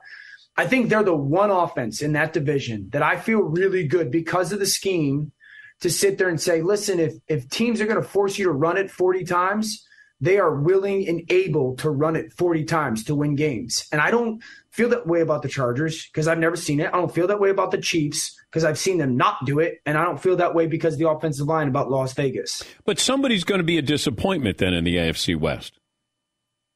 [0.55, 4.51] I think they're the one offense in that division that I feel really good because
[4.51, 5.31] of the scheme
[5.79, 8.51] to sit there and say, listen, if if teams are going to force you to
[8.51, 9.85] run it 40 times,
[10.19, 13.87] they are willing and able to run it 40 times to win games.
[13.91, 16.87] And I don't feel that way about the Chargers because I've never seen it.
[16.87, 19.81] I don't feel that way about the Chiefs because I've seen them not do it.
[19.85, 22.63] And I don't feel that way because the offensive line about Las Vegas.
[22.85, 25.73] But somebody's going to be a disappointment then in the AFC West.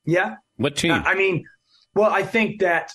[0.05, 0.35] Yeah.
[0.57, 0.91] What team?
[0.91, 1.45] I mean,
[1.95, 2.91] well, I think that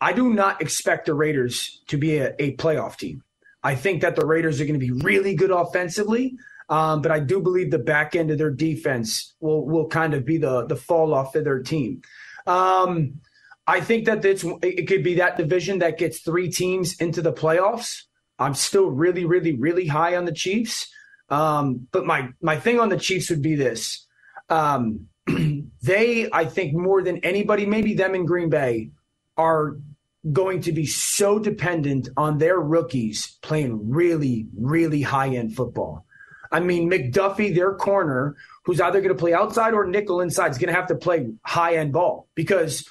[0.00, 3.22] I do not expect the Raiders to be a, a playoff team.
[3.62, 6.36] I think that the Raiders are going to be really good offensively.
[6.68, 10.24] Um, but I do believe the back end of their defense will will kind of
[10.24, 12.00] be the the fall off of their team.
[12.46, 13.20] Um,
[13.66, 17.32] I think that it's it could be that division that gets three teams into the
[17.32, 18.02] playoffs.
[18.38, 20.90] I'm still really, really, really high on the Chiefs.
[21.30, 24.06] Um, but my my thing on the Chiefs would be this:
[24.50, 25.06] um,
[25.82, 28.90] they, I think, more than anybody, maybe them in Green Bay,
[29.36, 29.76] are
[30.32, 36.04] going to be so dependent on their rookies playing really, really high end football.
[36.52, 40.58] I mean, McDuffie, their corner, who's either going to play outside or nickel inside, is
[40.58, 42.88] going to have to play high end ball because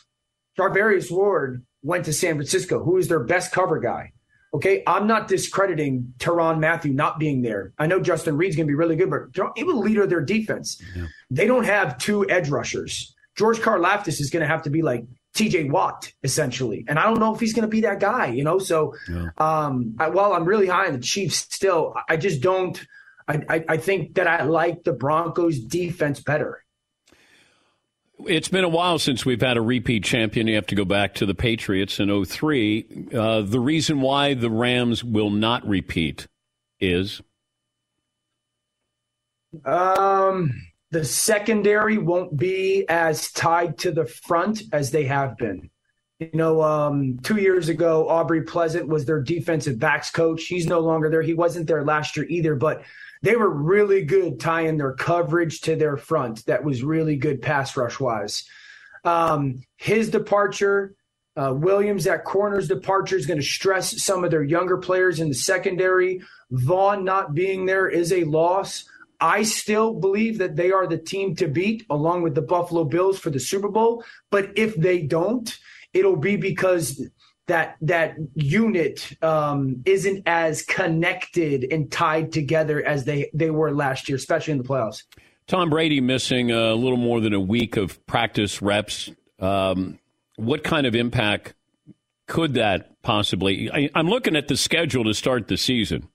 [0.58, 4.12] Charvarius Ward went to San Francisco, who is their best cover guy.
[4.54, 7.74] Okay, I'm not discrediting Tyrann Mathieu not being there.
[7.80, 10.10] I know Justin Reid's going to be really good, but he was the leader of
[10.10, 10.80] their defense.
[10.96, 11.08] Yeah.
[11.32, 13.16] They don't have two edge rushers.
[13.36, 16.86] George Karlaftis is going to have to be like TJ Watt, essentially.
[16.88, 18.60] And I don't know if he's going to be that guy, you know?
[18.60, 19.30] So yeah.
[19.40, 22.80] um, I, while I'm really high on the Chiefs still, I just don't–
[23.28, 26.63] I, I, I think that I like the Broncos defense better.
[28.28, 30.48] It's been a while since we've had a repeat champion.
[30.48, 33.08] You have to go back to the Patriots in 03.
[33.14, 36.28] Uh, the reason why the Rams will not repeat
[36.80, 37.22] is?
[39.66, 40.52] Um,
[40.92, 45.70] the secondary won't be as tied to the front as they have been.
[46.32, 50.46] You know, um, two years ago, Aubrey Pleasant was their defensive backs coach.
[50.46, 51.22] He's no longer there.
[51.22, 52.84] He wasn't there last year either, but
[53.22, 56.46] they were really good tying their coverage to their front.
[56.46, 58.44] That was really good pass rush wise.
[59.04, 60.96] Um, his departure,
[61.36, 65.30] uh, Williams at corner's departure is going to stress some of their younger players in
[65.30, 66.22] the secondary.
[66.52, 68.86] Von not being there is a loss.
[69.20, 73.18] I still believe that they are the team to beat along with the Buffalo Bills
[73.20, 74.04] for the Super Bowl.
[74.30, 75.58] But if they don't,
[75.94, 77.02] it'll be because
[77.48, 84.08] that that unit um, isn't as connected and tied together as they they were last
[84.08, 85.04] year, especially in the playoffs.
[85.48, 89.12] Tom Brady missing a little more than a week of practice reps.
[89.40, 90.00] Um,
[90.38, 91.54] what kind of impact
[92.28, 93.70] could that possibly?
[93.70, 96.08] I, I'm looking at the schedule to start the season.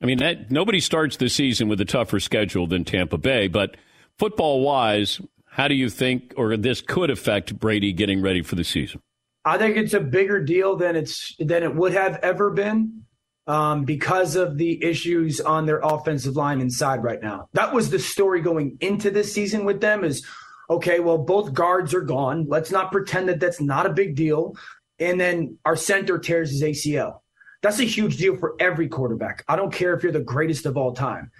[0.00, 3.76] I mean, that, nobody starts the season with a tougher schedule than Tampa Bay, but
[4.16, 8.62] football wise, how do you think, or this could affect Brady getting ready for the
[8.62, 9.02] season?
[9.48, 13.04] I think it's a bigger deal than it's than it would have ever been
[13.46, 17.48] um, because of the issues on their offensive line inside right now.
[17.54, 20.04] That was the story going into this season with them.
[20.04, 20.24] Is
[20.68, 21.00] okay.
[21.00, 22.46] Well, both guards are gone.
[22.46, 24.54] Let's not pretend that that's not a big deal.
[24.98, 27.20] And then our center tears his ACL.
[27.62, 29.44] That's a huge deal for every quarterback.
[29.48, 31.30] I don't care if you're the greatest of all time.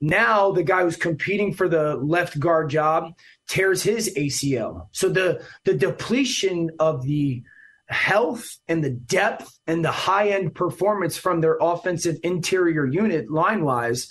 [0.00, 3.14] Now the guy who's competing for the left guard job
[3.48, 4.88] tears his ACL.
[4.92, 7.42] So the the depletion of the
[7.88, 13.64] health and the depth and the high end performance from their offensive interior unit line
[13.64, 14.08] wise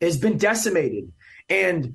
[0.00, 1.12] has been decimated.
[1.48, 1.94] And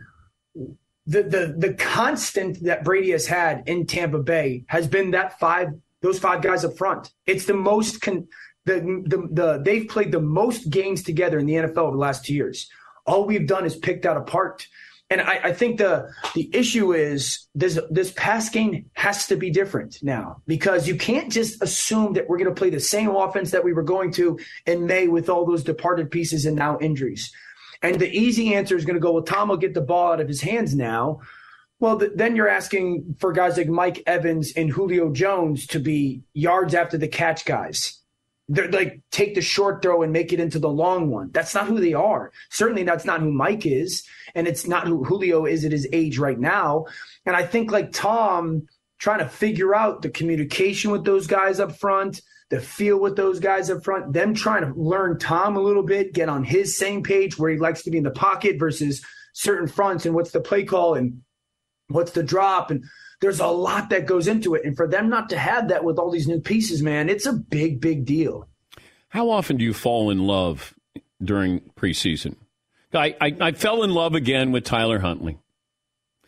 [1.08, 5.70] the the the constant that Brady has had in Tampa Bay has been that five
[6.02, 7.12] those five guys up front.
[7.26, 8.28] It's the most con-
[8.66, 12.26] the, the, the they've played the most games together in the NFL over the last
[12.26, 12.70] two years.
[13.06, 14.68] All we've done is picked out a part.
[15.10, 19.52] And I, I, think the the issue is this this pass game has to be
[19.52, 23.52] different now because you can't just assume that we're going to play the same offense
[23.52, 27.32] that we were going to in May with all those departed pieces and now injuries.
[27.84, 30.22] And the easy answer is going to go, well, Tom will get the ball out
[30.22, 31.20] of his hands now.
[31.80, 36.24] Well, th- then you're asking for guys like Mike Evans and Julio Jones to be
[36.34, 38.00] yards after the catch guys
[38.48, 41.32] they're like take the short throw and make it into the long one.
[41.32, 42.32] That's not who they are.
[42.50, 44.04] Certainly that's not who Mike is,
[44.36, 46.86] and it's not who Julio is at his age right now.
[47.26, 48.68] And I think like Tom
[49.00, 53.40] trying to figure out the communication with those guys up front, the feel with those
[53.40, 57.02] guys up front, them trying to learn Tom a little bit, get on his same
[57.02, 60.42] page where he likes to be in the pocket versus certain fronts and what's the
[60.42, 61.22] play call and
[61.88, 62.84] what's the drop and
[63.22, 64.66] there's a lot that goes into it.
[64.66, 67.34] And for them not to have that with all these new pieces, man, it's a
[67.34, 68.48] big, big deal.
[69.10, 70.74] How often do you fall in love
[71.24, 72.36] during preseason?
[72.96, 75.38] I, I, I fell in love again with Tyler Huntley.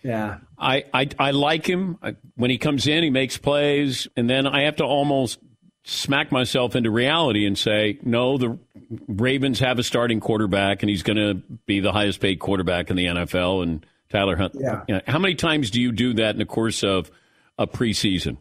[0.04, 0.38] Yeah.
[0.58, 1.98] I, I, I like him.
[2.36, 5.40] When he comes in, he makes plays, and then I have to almost
[5.84, 8.60] smack myself into reality and say, no, the
[9.08, 12.96] Ravens have a starting quarterback, and he's going to be the highest paid quarterback in
[12.96, 13.64] the NFL.
[13.64, 14.54] And Tyler Hunt.
[14.56, 14.84] Yeah.
[14.88, 15.02] yeah.
[15.08, 17.12] How many times do you do that in the course of
[17.58, 18.38] a preseason?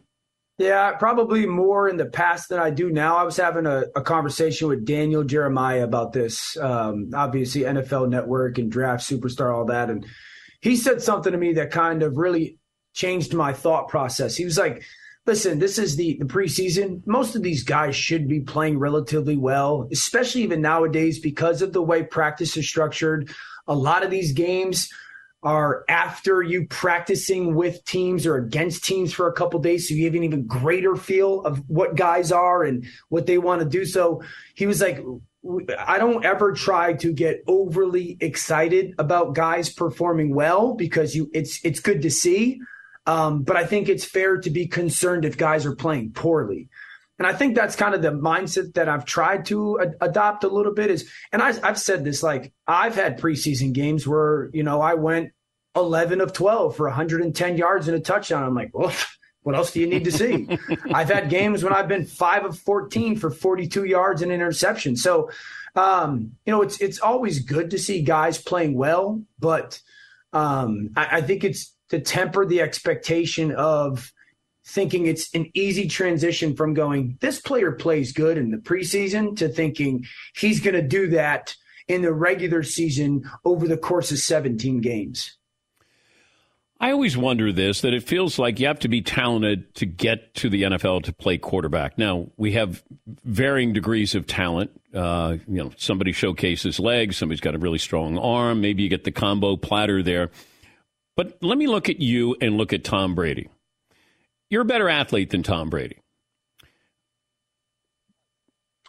[0.57, 3.15] Yeah, probably more in the past than I do now.
[3.17, 8.57] I was having a, a conversation with Daniel Jeremiah about this, um, obviously NFL Network
[8.57, 10.03] and Draft Superstar, all that, and
[10.59, 12.57] he said something to me that kind of really
[12.93, 14.35] changed my thought process.
[14.35, 14.83] He was like,
[15.27, 17.05] "Listen, this is the the preseason.
[17.05, 21.83] Most of these guys should be playing relatively well, especially even nowadays because of the
[21.83, 23.29] way practice is structured.
[23.67, 24.89] A lot of these games."
[25.47, 30.03] Are after you practicing with teams or against teams for a couple days so you
[30.03, 33.85] have an even greater feel of what guys are and what they want to do.
[33.85, 34.21] So
[34.55, 34.99] he was like
[35.79, 41.63] I don't ever try to get overly excited about guys performing well because you it's
[41.63, 42.59] it's good to see
[43.05, 46.67] um, but I think it's fair to be concerned if guys are playing poorly.
[47.17, 50.73] And I think that's kind of the mindset that I've tried to adopt a little
[50.73, 54.81] bit is, and I, I've said this, like I've had preseason games where, you know,
[54.81, 55.31] I went
[55.77, 58.43] 11 of 12 for 110 yards and a touchdown.
[58.43, 58.93] I'm like, well,
[59.43, 60.47] what else do you need to see?
[60.93, 64.95] I've had games when I've been five of 14 for 42 yards and interception.
[64.95, 65.31] So,
[65.75, 69.79] um, you know, it's, it's always good to see guys playing well, but
[70.33, 74.11] um, I, I think it's to temper the expectation of,
[74.67, 79.47] thinking it's an easy transition from going, this player plays good in the preseason to
[79.47, 80.05] thinking
[80.35, 81.55] he's going to do that
[81.87, 85.37] in the regular season over the course of 17 games.
[86.79, 90.35] I always wonder this that it feels like you have to be talented to get
[90.35, 91.97] to the NFL to play quarterback.
[91.97, 92.83] Now, we have
[93.23, 94.69] varying degrees of talent.
[94.93, 99.03] Uh, you know, somebody showcases legs, somebody's got a really strong arm, maybe you get
[99.05, 100.29] the combo platter there.
[101.15, 103.49] But let me look at you and look at Tom Brady.
[104.51, 105.97] You're a better athlete than Tom Brady.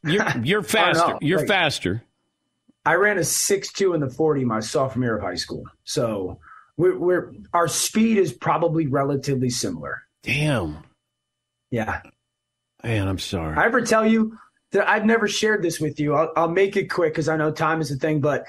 [0.04, 1.08] You're, you're faster.
[1.08, 1.18] know.
[1.22, 2.02] You're Like- faster.
[2.84, 5.64] I ran a six two in the forty my sophomore year of high school.
[5.84, 6.38] So
[6.78, 10.02] we're, we're our speed is probably relatively similar.
[10.22, 10.78] Damn.
[11.70, 12.00] Yeah.
[12.82, 13.56] Man, I'm sorry.
[13.56, 14.38] I ever tell you
[14.72, 16.14] that I've never shared this with you.
[16.14, 18.20] I'll, I'll make it quick because I know time is a thing.
[18.20, 18.46] But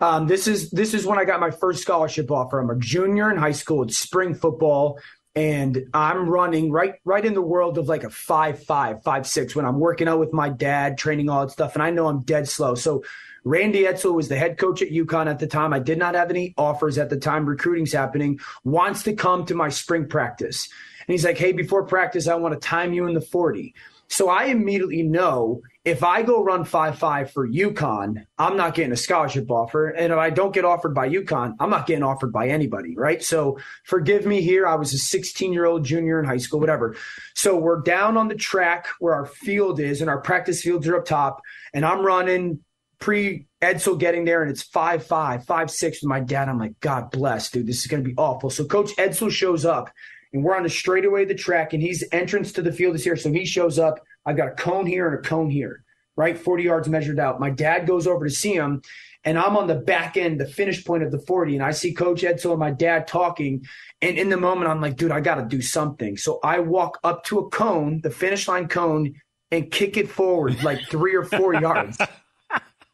[0.00, 2.60] um, this is this is when I got my first scholarship offer.
[2.60, 3.82] I'm a junior in high school.
[3.82, 5.00] It's spring football,
[5.34, 9.56] and I'm running right right in the world of like a five five five six
[9.56, 12.22] when I'm working out with my dad, training all that stuff, and I know I'm
[12.22, 12.76] dead slow.
[12.76, 13.02] So.
[13.44, 15.72] Randy Edsall was the head coach at UConn at the time.
[15.72, 17.46] I did not have any offers at the time.
[17.46, 18.40] Recruiting's happening.
[18.64, 20.68] Wants to come to my spring practice.
[21.06, 23.74] And he's like, hey, before practice, I want to time you in the 40.
[24.08, 28.92] So I immediately know if I go run 5 5 for UConn, I'm not getting
[28.92, 29.88] a scholarship offer.
[29.88, 33.22] And if I don't get offered by UConn, I'm not getting offered by anybody, right?
[33.22, 34.66] So forgive me here.
[34.66, 36.96] I was a 16 year old junior in high school, whatever.
[37.34, 40.96] So we're down on the track where our field is, and our practice fields are
[40.96, 41.42] up top.
[41.72, 42.60] And I'm running
[43.04, 46.48] pre Edsall getting there, and it's 5 5, 5 6 with my dad.
[46.48, 47.66] I'm like, God bless, dude.
[47.66, 48.48] This is going to be awful.
[48.48, 49.90] So Coach Edsall shows up
[50.32, 53.04] and we're on the straightaway of the track, and he's entrance to the field is
[53.04, 53.14] here.
[53.14, 54.00] So he shows up.
[54.24, 55.84] I've got a cone here and a cone here,
[56.16, 56.36] right?
[56.36, 57.40] 40 yards measured out.
[57.40, 58.80] My dad goes over to see him,
[59.22, 61.92] and I'm on the back end, the finish point of the 40, and I see
[61.92, 63.66] Coach Edsall and my dad talking.
[64.00, 66.16] And in the moment, I'm like, dude, I got to do something.
[66.16, 69.12] So I walk up to a cone, the finish line cone,
[69.50, 71.98] and kick it forward like three or four yards.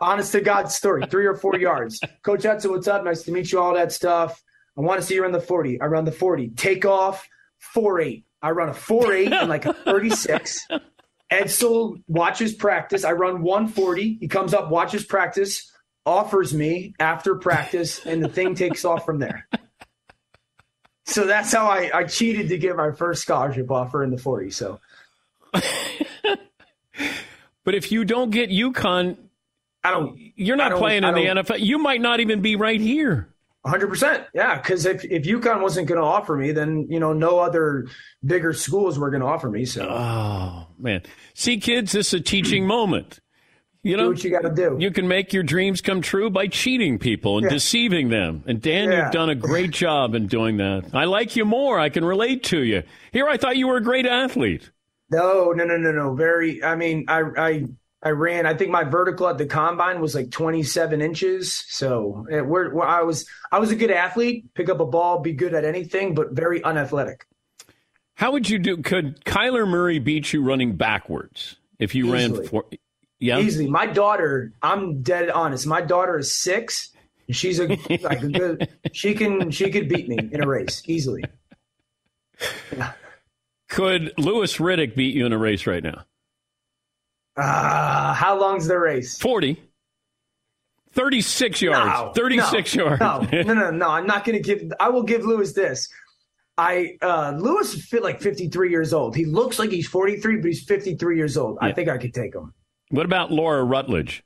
[0.01, 2.01] Honest to God story, three or four yards.
[2.23, 3.05] Coach Edsall, what's up?
[3.05, 4.43] Nice to meet you, all that stuff.
[4.77, 5.81] I want to see you run the 40.
[5.81, 6.51] I run the 40.
[6.51, 7.29] Take off,
[7.59, 8.25] 4 8.
[8.43, 10.67] I run a 4 8 and like a 36.
[11.33, 13.05] Edsall watches practice.
[13.05, 14.19] I run 140.
[14.21, 15.71] He comes up, watches practice,
[16.07, 19.47] offers me after practice, and the thing takes off from there.
[21.05, 24.51] So that's how I, I cheated to get my first scholarship offer in the 40.
[24.51, 24.81] So
[27.65, 29.17] But if you don't get UConn,
[29.83, 30.17] I don't.
[30.37, 31.61] You're not don't- playing in the NFL.
[31.61, 33.29] You might not even be right here.
[33.67, 34.25] 100%.
[34.33, 34.57] Yeah.
[34.57, 37.89] Because if, if UConn wasn't going to offer me, then, you know, no other
[38.25, 39.67] bigger schools were going to offer me.
[39.67, 41.03] So Oh man,
[41.35, 43.21] see, kids, this is a teaching moment.
[43.83, 44.77] You know what you got to do.
[44.79, 47.51] You can make your dreams come true by cheating people and Yeah.
[47.51, 48.45] deceiving them.
[48.47, 49.05] And Dan, Yeah.
[49.05, 50.91] you've done a great job in doing that.
[50.95, 51.79] I like you more.
[51.79, 52.83] I can relate to you.
[53.13, 54.71] Here, I thought you were a great athlete.
[55.11, 56.15] No, no, no, no, no.
[56.15, 56.63] Very.
[56.65, 57.65] I mean, I, I,
[58.03, 58.47] I ran.
[58.47, 61.65] I think my vertical at the combine was like 27 inches.
[61.69, 64.55] So it, we're, we're- I was, I was a good athlete.
[64.55, 67.27] Pick up a ball, be good at anything, but very unathletic.
[68.15, 68.79] How would you do?
[68.79, 72.65] Could Kyler Murray beat you running backwards if you ran for?
[73.19, 73.69] Yeah, Easily.
[73.69, 74.53] My daughter.
[74.63, 75.67] I'm dead honest.
[75.67, 76.91] My daughter is six.
[77.27, 77.67] And she's a
[78.03, 78.69] like a good.
[78.93, 79.51] She can.
[79.51, 81.23] She could beat me in a race easily.
[83.69, 86.05] Could Louis Riddick beat you in a race right now?
[87.37, 89.19] Uh, how long's the race?
[89.19, 89.63] 40.
[90.93, 92.01] 36 yards.
[92.01, 93.01] No, 36 no, yards.
[93.01, 93.89] No, no, no, no.
[93.89, 94.73] I'm not going to give.
[94.81, 95.89] I will give Louis this.
[96.59, 99.17] I uh Louis is fit like 53 years old.
[99.17, 101.57] He looks like he's 43, but he's 53 years old.
[101.61, 102.53] I think I could take him.
[102.91, 104.23] What about Laura Rutledge?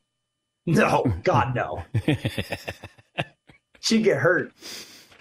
[0.67, 1.85] No, God no.
[3.81, 4.53] She'd get hurt.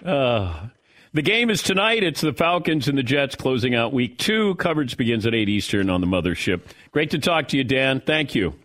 [0.04, 0.68] Uh,
[1.14, 2.04] the game is tonight.
[2.04, 4.56] It's the Falcons and the Jets closing out week two.
[4.56, 6.62] Coverage begins at 8 Eastern on the mothership.
[6.92, 8.02] Great to talk to you, Dan.
[8.02, 8.56] Thank you.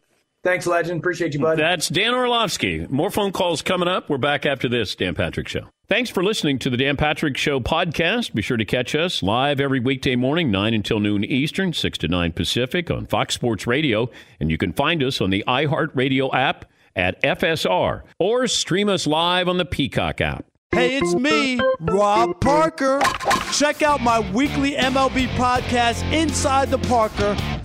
[0.44, 1.00] Thanks, legend.
[1.00, 1.58] Appreciate you, bud.
[1.58, 2.86] That's Dan Orlovsky.
[2.88, 4.08] More phone calls coming up.
[4.08, 5.68] We're back after this Dan Patrick Show.
[5.88, 8.34] Thanks for listening to the Dan Patrick Show podcast.
[8.34, 12.08] Be sure to catch us live every weekday morning, 9 until noon Eastern, 6 to
[12.08, 14.10] 9 Pacific on Fox Sports Radio.
[14.38, 19.48] And you can find us on the iHeartRadio app at FSR or stream us live
[19.48, 20.44] on the Peacock app.
[20.72, 23.00] Hey, it's me, Rob Parker.
[23.52, 27.34] Check out my weekly MLB podcast, Inside the Parker,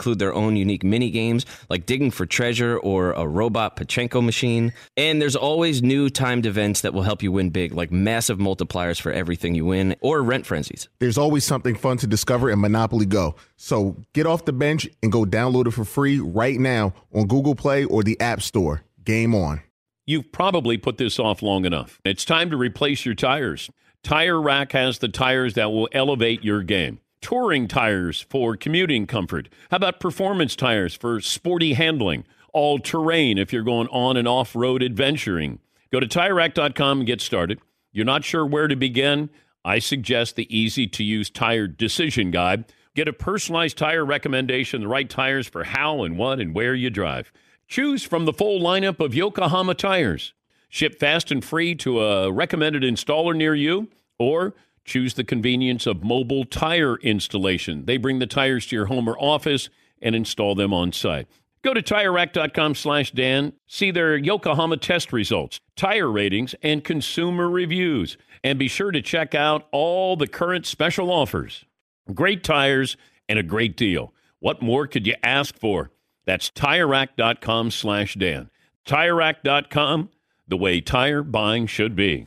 [0.00, 4.72] include their own unique mini games like digging for treasure or a robot Pachinko machine.
[4.96, 8.98] And there's always new timed events that will help you win big, like massive multipliers
[8.98, 10.88] for everything you win or rent frenzies.
[11.00, 13.36] There's always something fun to discover in Monopoly Go.
[13.56, 17.54] So get off the bench and go download it for free right now on Google
[17.54, 18.82] Play or the App Store.
[19.04, 19.60] Game on.
[20.06, 22.00] You've probably put this off long enough.
[22.06, 23.68] It's time to replace your tires.
[24.02, 27.00] Tire Rack has the tires that will elevate your game.
[27.20, 29.48] Touring tires for commuting comfort.
[29.70, 32.24] How about performance tires for sporty handling?
[32.52, 35.58] All terrain if you're going on and off road adventuring.
[35.92, 37.60] Go to tirerack.com and get started.
[37.92, 39.28] You're not sure where to begin?
[39.64, 42.64] I suggest the easy to use tire decision guide.
[42.94, 46.90] Get a personalized tire recommendation, the right tires for how and what and where you
[46.90, 47.32] drive.
[47.68, 50.32] Choose from the full lineup of Yokohama tires.
[50.70, 54.54] Ship fast and free to a recommended installer near you, or
[54.90, 57.84] choose the convenience of mobile tire installation.
[57.84, 59.70] They bring the tires to your home or office
[60.02, 61.28] and install them on site.
[61.62, 68.18] Go to TireRack.com slash Dan, see their Yokohama test results, tire ratings, and consumer reviews.
[68.42, 71.64] And be sure to check out all the current special offers.
[72.12, 72.96] Great tires
[73.28, 74.12] and a great deal.
[74.40, 75.90] What more could you ask for?
[76.24, 78.50] That's TireRack.com slash Dan.
[78.86, 80.08] TireRack.com,
[80.48, 82.26] the way tire buying should be.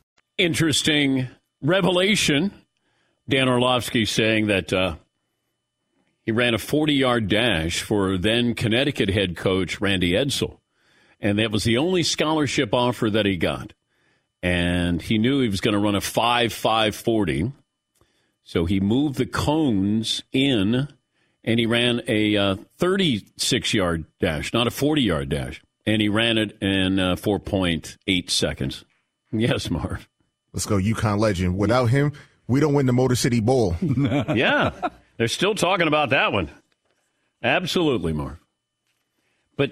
[0.41, 1.27] Interesting
[1.61, 2.51] revelation.
[3.29, 4.95] Dan Orlovsky saying that uh,
[6.23, 10.57] he ran a 40 yard dash for then Connecticut head coach Randy Edsall.
[11.19, 13.73] And that was the only scholarship offer that he got.
[14.41, 17.51] And he knew he was going to run a 5 5 40.
[18.43, 20.87] So he moved the cones in
[21.43, 25.61] and he ran a 36 yard dash, not a 40 yard dash.
[25.85, 28.85] And he ran it in uh, 4.8 seconds.
[29.31, 30.07] Yes, Marv.
[30.53, 31.57] Let's go, UConn legend.
[31.57, 32.11] Without him,
[32.47, 33.75] we don't win the Motor City Bowl.
[33.81, 36.49] yeah, they're still talking about that one.
[37.43, 38.37] Absolutely, Marv.
[39.55, 39.71] But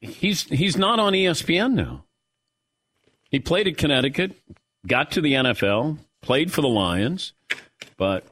[0.00, 2.04] he's he's not on ESPN now.
[3.30, 4.32] He played at Connecticut,
[4.86, 7.32] got to the NFL, played for the Lions,
[7.96, 8.24] but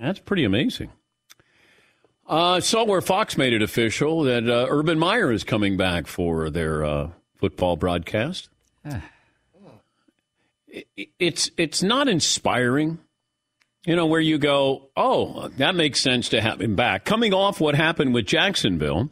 [0.00, 0.90] that's pretty amazing.
[2.26, 6.48] Uh, saw where Fox made it official that uh, Urban Meyer is coming back for
[6.48, 8.48] their uh, football broadcast.
[10.96, 12.98] It- it's it's not inspiring.
[13.86, 17.04] You know, where you go, oh, that makes sense to have him back.
[17.04, 19.10] Coming off what happened with Jacksonville.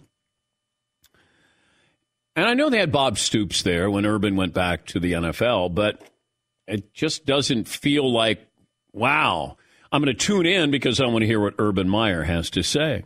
[2.34, 5.74] And I know they had Bob Stoops there when Urban went back to the NFL,
[5.74, 6.02] but
[6.66, 8.48] it just doesn't feel like,
[8.94, 9.58] wow,
[9.92, 12.62] I'm going to tune in because I want to hear what Urban Meyer has to
[12.62, 13.04] say.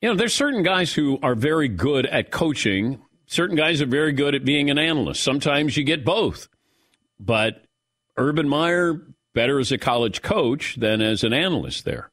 [0.00, 3.02] You know, there's certain guys who are very good at coaching.
[3.26, 5.22] Certain guys are very good at being an analyst.
[5.22, 6.48] Sometimes you get both.
[7.18, 7.64] But
[8.16, 9.02] Urban Meyer,
[9.34, 12.10] better as a college coach than as an analyst there.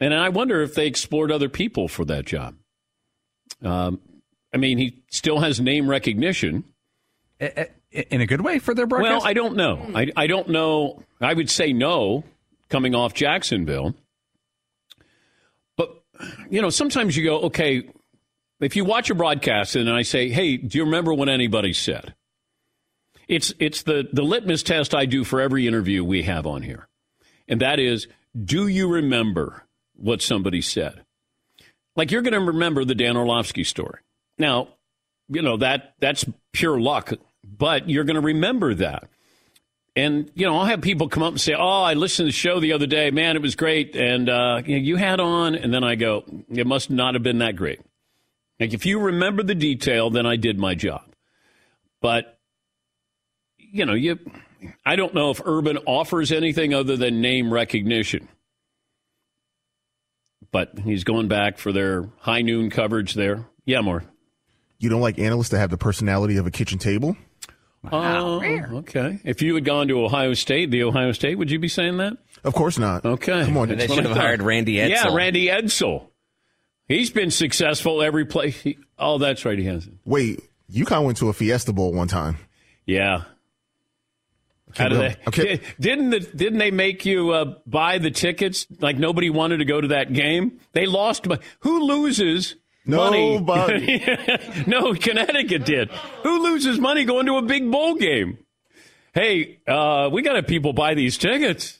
[0.00, 2.56] And I wonder if they explored other people for that job.
[3.62, 4.00] Um,
[4.52, 6.64] I mean, he still has name recognition.
[7.40, 9.20] In a good way for their broadcast?
[9.20, 9.90] Well, I don't know.
[9.94, 11.02] I, I don't know.
[11.20, 12.24] I would say no
[12.68, 13.94] coming off Jacksonville.
[15.76, 16.02] But,
[16.50, 17.88] you know, sometimes you go, okay,
[18.64, 22.14] if you watch a broadcast and I say, hey, do you remember what anybody said?
[23.26, 26.88] It's, it's the, the litmus test I do for every interview we have on here.
[27.48, 28.06] And that is,
[28.42, 31.04] do you remember what somebody said?
[31.96, 34.00] Like you're going to remember the Dan Orlovsky story.
[34.38, 34.68] Now,
[35.28, 37.12] you know that that's pure luck,
[37.42, 39.08] but you're going to remember that.
[39.96, 42.32] And you know, I'll have people come up and say, "Oh, I listened to the
[42.32, 43.10] show the other day.
[43.12, 46.24] Man, it was great." And uh, you, know, you had on, and then I go,
[46.50, 47.80] "It must not have been that great."
[48.60, 51.02] Like if you remember the detail, then I did my job.
[52.00, 52.38] But
[53.56, 54.18] you know, you
[54.84, 58.28] I don't know if Urban offers anything other than name recognition.
[60.52, 63.46] But he's going back for their high noon coverage there.
[63.64, 64.04] Yeah, more.
[64.78, 67.16] You don't like analysts to have the personality of a kitchen table?
[67.90, 68.40] Oh,
[68.78, 69.20] okay.
[69.24, 72.16] If you had gone to Ohio State, the Ohio State, would you be saying that?
[72.42, 73.04] Of course not.
[73.04, 73.44] Okay.
[73.44, 73.68] Come on.
[73.68, 74.88] They That's should what have hired Randy Edsall.
[74.88, 76.08] Yeah, Randy Edsall.
[76.88, 78.60] He's been successful every place.
[78.60, 79.58] He, oh, that's right.
[79.58, 79.98] He hasn't.
[80.04, 82.36] Wait, you kind of went to a Fiesta Bowl one time.
[82.86, 83.24] Yeah.
[84.76, 85.56] How did they, Okay.
[85.56, 88.66] Di- Didn't the, didn't they make you uh, buy the tickets?
[88.80, 90.58] Like nobody wanted to go to that game.
[90.72, 91.26] They lost.
[91.60, 93.38] Who loses money?
[93.38, 94.04] Nobody.
[94.66, 95.90] no, Connecticut did.
[96.24, 98.38] Who loses money going to a big bowl game?
[99.14, 101.78] Hey, uh, we got to people buy these tickets.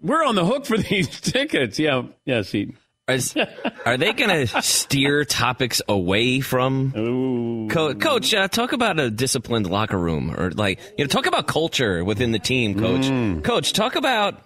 [0.00, 1.80] We're on the hook for these tickets.
[1.80, 2.42] Yeah, yeah.
[2.42, 2.76] See,
[3.08, 3.36] Is,
[3.84, 8.34] are they going to steer topics away from Co- coach?
[8.34, 12.32] Uh, talk about a disciplined locker room, or like you know, talk about culture within
[12.32, 13.02] the team, coach.
[13.02, 13.44] Mm.
[13.44, 14.42] Coach, talk about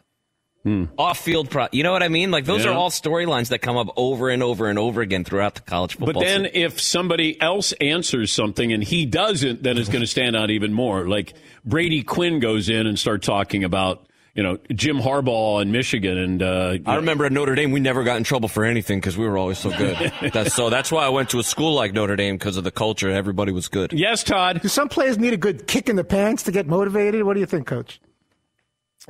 [0.98, 1.48] off-field.
[1.48, 2.30] Pro- you know what I mean?
[2.30, 2.72] Like those Yeah.
[2.72, 5.92] are all storylines that come up over and over and over again throughout the college
[5.96, 6.12] football.
[6.12, 6.56] But then, season.
[6.62, 10.74] if somebody else answers something and he doesn't, then it's going to stand out even
[10.74, 11.08] more.
[11.08, 11.32] Like
[11.64, 16.42] Brady Quinn goes in and start talking about, you know, Jim Harbaugh in Michigan, and
[16.42, 19.26] uh, I remember at Notre Dame, we never got in trouble for anything because we
[19.26, 20.12] were always so good.
[20.32, 22.70] that's, so that's why I went to a school like Notre Dame because of the
[22.70, 23.10] culture.
[23.10, 23.92] Everybody was good.
[23.92, 24.60] yes, Todd.
[24.62, 27.24] Do some players need a good kick in the pants to get motivated?
[27.24, 28.00] What do you think, Coach?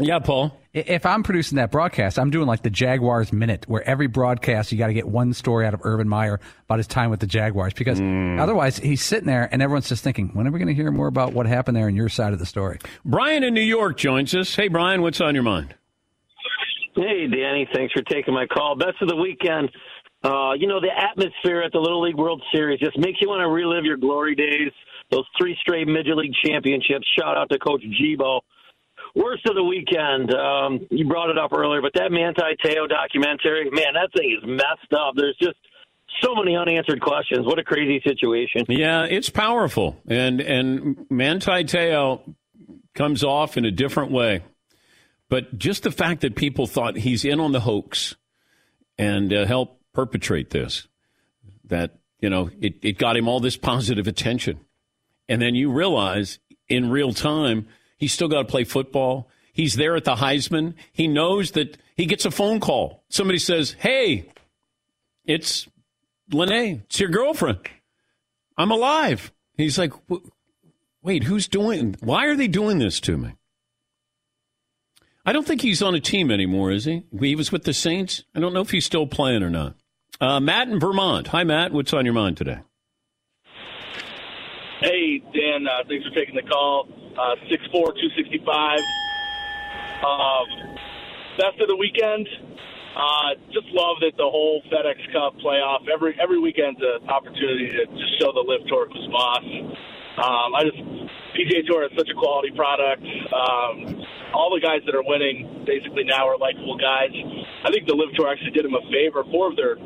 [0.00, 0.56] Yeah, Paul.
[0.72, 4.78] If I'm producing that broadcast, I'm doing like the Jaguars minute, where every broadcast you
[4.78, 7.74] got to get one story out of Urban Meyer about his time with the Jaguars,
[7.74, 8.38] because Hmm.
[8.40, 11.08] otherwise he's sitting there and everyone's just thinking, when are we going to hear more
[11.08, 12.78] about what happened there in your side of the story?
[13.04, 14.54] Brian in New York joins us.
[14.54, 15.74] Hey, Brian, what's on your mind?
[16.94, 17.68] Hey, Danny.
[17.74, 18.76] Thanks for taking my call.
[18.76, 19.70] Best of the weekend.
[20.22, 23.40] Uh, you know, the atmosphere at the Little League World Series just makes you want
[23.40, 24.70] to relive your glory days.
[25.10, 27.06] Those three straight Major League championships.
[27.18, 28.40] Shout out to Coach Gibo.
[29.14, 30.32] Worst of the weekend.
[30.32, 34.48] Um, you brought it up earlier, but that Manti Te'o documentary, man, that thing is
[34.48, 35.14] messed up.
[35.16, 35.56] There's just
[36.20, 37.46] so many unanswered questions.
[37.46, 38.64] What a crazy situation.
[38.68, 42.34] Yeah, it's powerful, and and Manti Te'o
[42.94, 44.42] comes off in a different way.
[45.28, 48.16] But just the fact that people thought he's in on the hoax
[48.98, 50.88] and uh, helped perpetrate this,
[51.66, 54.60] that you know, it, it got him all this positive attention,
[55.28, 56.38] and then you realize
[56.68, 57.66] in real time
[58.00, 59.28] he's still got to play football.
[59.52, 60.74] He's there at the Heisman.
[60.92, 63.04] He knows that he gets a phone call.
[63.08, 64.32] Somebody says, "Hey,
[65.24, 65.68] it's
[66.32, 66.82] Lennay.
[66.86, 67.60] It's your girlfriend."
[68.60, 69.32] I'm alive.
[69.56, 69.94] He's like,
[71.02, 71.96] wait, who's doing?
[72.00, 73.34] Why are they doing this to me?
[75.24, 77.04] I don't think he's on a team anymore, is he?
[77.18, 78.24] He was with the Saints.
[78.34, 79.76] I don't know if he's still playing or not.
[80.20, 81.28] Uh, Matt in Vermont.
[81.28, 81.72] Hi, Matt.
[81.72, 82.58] What's on your mind today?
[84.80, 86.86] Hey, Dan, uh, thanks for taking the call.
[87.20, 88.80] Uh, 6'4", 265.
[90.00, 90.48] Um,
[91.36, 92.26] best of the weekend.
[92.96, 97.84] Uh, just love that the whole FedEx Cup playoff, every every weekend's an opportunity to
[97.92, 99.44] just show the LIV Tour boss.
[100.16, 100.80] Um, I just,
[101.36, 103.04] PGA Tour is such a quality product.
[103.04, 104.00] Um,
[104.32, 107.12] all the guys that are winning basically now are likable guys.
[107.64, 109.24] I think the LIV Tour actually did them a favor.
[109.30, 109.76] Four of their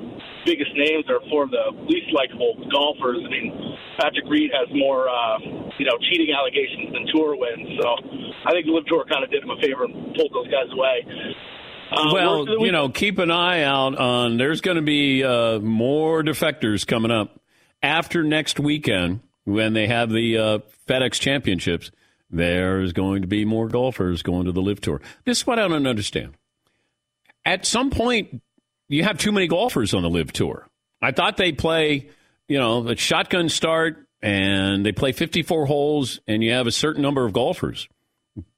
[0.46, 3.20] biggest names are four of the least likable golfers.
[3.26, 5.38] I mean, Patrick Reed has more, uh,
[5.78, 7.68] you know, cheating allegations than Tour wins.
[7.80, 7.88] So
[8.46, 10.70] I think the LIV Tour kind of did him a favor and pulled those guys
[10.72, 11.06] away.
[11.90, 14.36] Uh, well, worst of the you know, keep an eye out on.
[14.36, 17.40] There's going to be uh, more defectors coming up
[17.82, 21.90] after next weekend when they have the uh, FedEx Championships.
[22.30, 25.00] There's going to be more golfers going to the LIV Tour.
[25.24, 26.34] This is what I don't understand.
[27.44, 28.42] At some point,
[28.88, 30.66] you have too many golfers on the LIV Tour.
[31.02, 32.08] I thought they play,
[32.48, 37.02] you know, a shotgun start and they play 54 holes and you have a certain
[37.02, 37.88] number of golfers.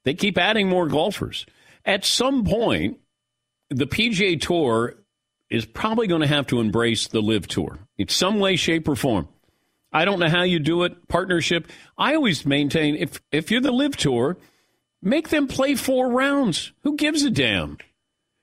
[0.05, 1.47] They keep adding more golfers.
[1.85, 2.99] At some point,
[3.71, 4.95] the PGA Tour
[5.51, 8.97] is probably going to have to embrace the LIV Tour in some way, shape, or
[8.97, 9.29] form.
[9.93, 11.69] I don't know how you do it, partnership.
[11.97, 14.37] I always maintain if if you're the LIV Tour,
[15.01, 16.73] make them play four rounds.
[16.83, 17.79] Who gives a damn?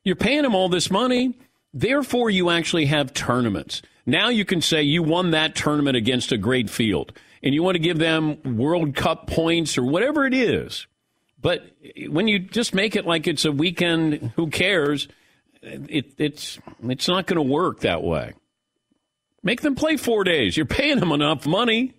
[0.04, 1.38] You're paying them all this money.
[1.74, 3.82] Therefore, you actually have tournaments.
[4.06, 7.76] Now you can say you won that tournament against a great field and you want
[7.76, 10.88] to give them World Cup points or whatever it is.
[11.42, 11.64] But
[12.08, 15.10] when you just make it like it's a weekend, who cares?
[15.62, 18.34] It, it's it's not going to work that way.
[19.44, 20.56] Make them play four days.
[20.56, 21.94] You're paying them enough money.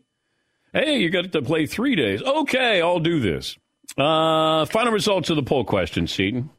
[0.73, 2.23] Hey, you got to play three days.
[2.23, 3.59] Okay, I'll do this.
[3.99, 6.51] Uh, final results of the poll question, Seton.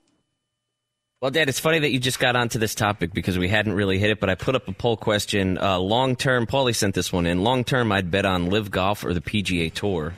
[1.26, 3.97] Well, Dad, it's funny that you just got onto this topic because we hadn't really
[3.97, 5.57] hit it, but I put up a poll question.
[5.57, 7.43] Uh, long term, Paulie sent this one in.
[7.43, 10.13] Long term, I'd bet on LIV Golf or the PGA Tour.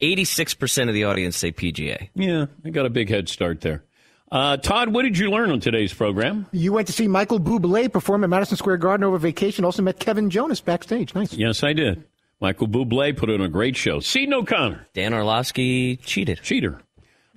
[0.00, 2.10] 86% of the audience say PGA.
[2.14, 3.82] Yeah, I got a big head start there.
[4.30, 6.46] Uh, Todd, what did you learn on today's program?
[6.52, 9.64] You went to see Michael Bublé perform at Madison Square Garden over vacation.
[9.64, 11.16] Also met Kevin Jonas backstage.
[11.16, 11.32] Nice.
[11.32, 12.04] Yes, I did.
[12.40, 13.98] Michael Bublé put on a great show.
[13.98, 14.86] Seton O'Connor.
[14.94, 16.42] Dan Orlovsky cheated.
[16.44, 16.80] Cheater.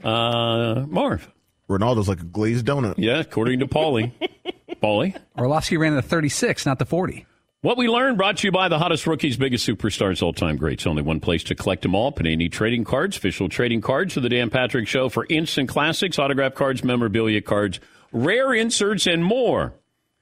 [0.03, 1.27] Uh, Marv.
[1.71, 2.95] Ronaldo's like a glazed donut.
[2.97, 4.11] Yeah, according to Paulie.
[4.81, 5.15] Paulie.
[5.37, 7.25] Orlovsky ran the 36, not the 40.
[7.61, 10.87] What we learned brought to you by the hottest rookies, biggest superstars, all time greats.
[10.87, 12.11] Only one place to collect them all.
[12.11, 16.55] Panini Trading Cards, official trading cards of the Dan Patrick Show for instant classics, autograph
[16.55, 17.79] cards, memorabilia cards,
[18.11, 19.73] rare inserts, and more.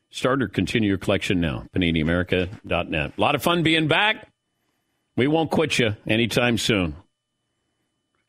[0.09, 1.65] Start or continue your collection now.
[1.73, 3.13] PaniniAmerica.net.
[3.17, 4.27] A lot of fun being back.
[5.15, 6.95] We won't quit you anytime soon.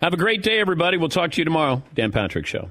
[0.01, 0.99] Have a great day, everybody.
[0.99, 1.83] We'll talk to you tomorrow.
[1.95, 2.71] Dan Patrick Show.